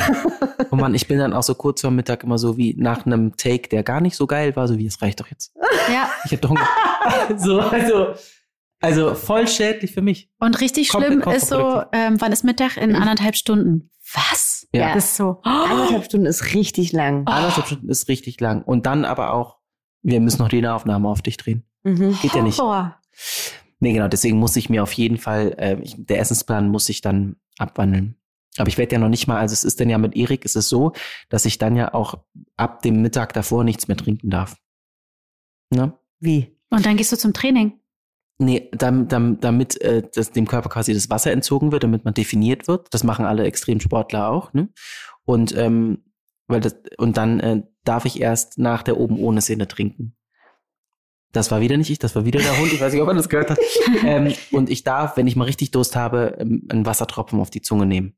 [0.71, 3.36] Oh Mann, ich bin dann auch so kurz vor Mittag immer so wie nach einem
[3.38, 5.53] Take, der gar nicht so geil war, so wie es reicht doch jetzt.
[5.91, 6.09] Ja.
[6.26, 6.67] Ich habe doch Hunger.
[7.38, 8.13] so, also
[8.84, 10.29] also voll schädlich für mich.
[10.39, 12.77] Und richtig schlimm ist so, ähm, wann ist Mittag?
[12.77, 13.89] In anderthalb Stunden.
[14.13, 14.67] Was?
[14.73, 14.93] Ja.
[14.93, 15.41] Das ist so.
[15.45, 15.49] Oh.
[15.69, 17.23] Anderthalb Stunden ist richtig lang.
[17.27, 17.31] Oh.
[17.31, 18.61] Anderthalb Stunden ist richtig lang.
[18.61, 19.57] Und dann aber auch,
[20.01, 21.63] wir müssen noch die Nahaufnahme auf dich drehen.
[21.84, 22.17] Mhm.
[22.21, 22.59] Geht ja nicht.
[22.59, 22.99] Horror.
[23.79, 27.01] Nee, genau, deswegen muss ich mir auf jeden Fall, äh, ich, der Essensplan muss ich
[27.01, 28.15] dann abwandeln.
[28.57, 30.55] Aber ich werde ja noch nicht mal, also es ist denn ja mit Erik, ist
[30.55, 30.93] es so,
[31.29, 32.15] dass ich dann ja auch
[32.55, 34.57] ab dem Mittag davor nichts mehr trinken darf.
[35.69, 35.93] Ne?
[36.19, 36.55] Wie?
[36.69, 37.79] Und dann gehst du zum Training.
[38.43, 42.67] Nee, damit, damit, äh, das, dem Körper quasi das Wasser entzogen wird, damit man definiert
[42.67, 42.93] wird.
[42.93, 44.53] Das machen alle Extremsportler auch.
[44.53, 44.69] Ne?
[45.23, 46.03] Und, ähm,
[46.47, 50.15] weil das, und dann äh, darf ich erst nach der oben ohne Szene trinken.
[51.31, 52.73] Das war wieder nicht ich, das war wieder der Hund.
[52.73, 53.59] Ich weiß nicht, ob man das gehört hat.
[54.05, 57.61] ähm, und ich darf, wenn ich mal richtig Durst habe, ähm, einen Wassertropfen auf die
[57.61, 58.15] Zunge nehmen.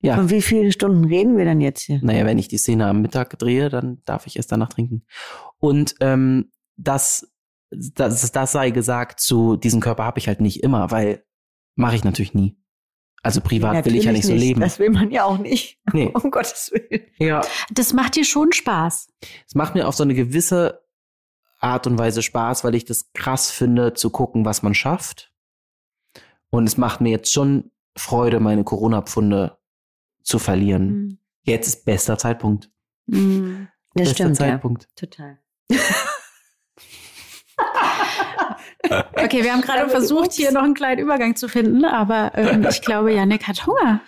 [0.00, 0.16] Ja.
[0.16, 2.00] Von wie viele Stunden reden wir dann jetzt hier?
[2.02, 5.04] Naja, wenn ich die Szene am Mittag drehe, dann darf ich erst danach trinken.
[5.58, 7.31] Und ähm, das,
[7.72, 11.24] das, das sei gesagt, zu diesem Körper habe ich halt nicht immer, weil
[11.74, 12.56] mache ich natürlich nie.
[13.22, 14.60] Also privat ja, will ich ja nicht, nicht so leben.
[14.60, 15.78] Das will man ja auch nicht.
[15.92, 16.10] Nee.
[16.14, 17.06] Um Gottes Willen.
[17.18, 17.40] Ja.
[17.70, 19.08] Das macht dir schon Spaß.
[19.46, 20.82] Es macht mir auf so eine gewisse
[21.60, 25.32] Art und Weise Spaß, weil ich das krass finde, zu gucken, was man schafft.
[26.50, 29.56] Und es macht mir jetzt schon Freude, meine Corona-Pfunde
[30.24, 30.86] zu verlieren.
[30.86, 31.18] Mhm.
[31.44, 32.70] Jetzt ist bester Zeitpunkt.
[33.06, 33.68] Mhm.
[33.94, 34.82] Das bester stimmt, Zeitpunkt.
[34.82, 35.06] Ja.
[35.06, 35.38] Total.
[38.88, 42.82] Okay, wir haben gerade versucht, hier noch einen kleinen Übergang zu finden, aber ähm, ich
[42.82, 44.00] glaube, Janik hat Hunger.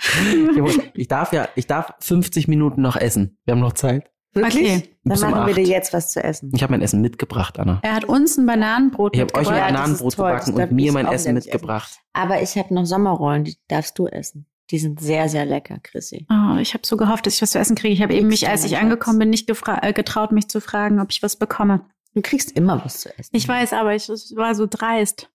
[0.94, 3.38] ich darf ja, ich darf 50 Minuten noch essen.
[3.44, 4.10] Wir haben noch Zeit.
[4.34, 4.64] Wirklich?
[4.64, 4.90] Okay.
[5.04, 6.50] Dann machen um wir dir jetzt was zu essen.
[6.54, 7.78] Ich habe mein Essen mitgebracht, Anna.
[7.82, 9.42] Er hat uns ein Bananenbrot ich mitgebracht.
[9.42, 11.90] Ich habe euch ein Bananenbrot gebacken und mir mein Essen mitgebracht.
[11.90, 12.00] Essen.
[12.14, 14.46] Aber ich habe noch Sommerrollen, die darfst du essen.
[14.70, 16.26] Die sind sehr, sehr lecker, Chrissy.
[16.30, 17.92] Oh, ich habe so gehofft, dass ich was zu essen kriege.
[17.92, 21.10] Ich habe eben mich, als ich angekommen bin, nicht äh, getraut, mich zu fragen, ob
[21.10, 21.82] ich was bekomme.
[22.14, 23.30] Du kriegst immer was zu essen.
[23.32, 25.30] Ich weiß, aber ich war so dreist.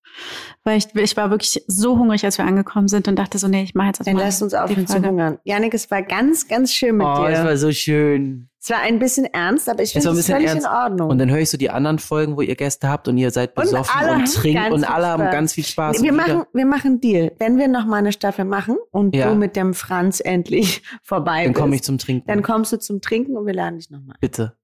[0.64, 3.64] Weil ich, ich war wirklich so hungrig, als wir angekommen sind und dachte so, nee,
[3.64, 5.40] ich mache jetzt was Dann lass uns aufhören zu hungern.
[5.44, 7.22] Janik, es war ganz, ganz schön mit oh, dir.
[7.22, 8.50] Oh, es war so schön.
[8.62, 10.66] Es war ein bisschen ernst, aber ich finde es völlig ernst.
[10.66, 11.10] in Ordnung.
[11.10, 13.56] Und dann höre ich so die anderen Folgen, wo ihr Gäste habt und ihr seid
[13.56, 16.02] besoffen und, und trinkt und alle haben ganz viel Spaß.
[16.02, 17.32] Wir machen, wir machen Deal.
[17.40, 19.30] Wenn wir noch mal eine Staffel machen und ja.
[19.30, 21.56] du mit dem Franz endlich vorbei dann bist.
[21.56, 22.28] Dann komme ich zum Trinken.
[22.28, 24.18] Dann kommst du zum Trinken und wir laden dich nochmal.
[24.20, 24.59] Bitte.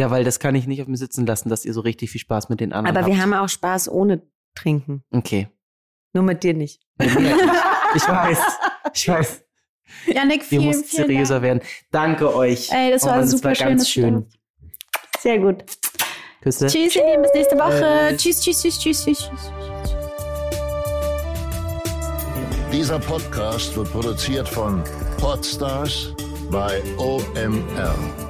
[0.00, 2.22] Ja, weil das kann ich nicht auf mir sitzen lassen, dass ihr so richtig viel
[2.22, 3.12] Spaß mit den anderen aber habt.
[3.12, 4.22] Aber wir haben auch Spaß ohne
[4.54, 5.04] Trinken.
[5.10, 5.48] Okay.
[6.14, 6.80] Nur mit dir nicht.
[6.98, 7.06] ich
[8.08, 8.38] weiß.
[8.94, 9.44] Ich weiß.
[10.06, 11.44] Janik, vielen, Ihr müsst seriöser Dank.
[11.44, 11.60] werden.
[11.90, 12.70] Danke euch.
[12.72, 14.24] Ey, das war oh, super das war ganz schön.
[15.18, 15.64] Sehr gut.
[16.40, 16.68] Küsse.
[16.68, 18.16] Tschüss, ihr Lieben, bis nächste Woche.
[18.16, 19.30] Tschüss, tschüss, tschüss, tschüss, tschüss.
[22.72, 24.82] Dieser Podcast wird produziert von
[25.18, 26.14] Podstars
[26.50, 28.29] bei OMR.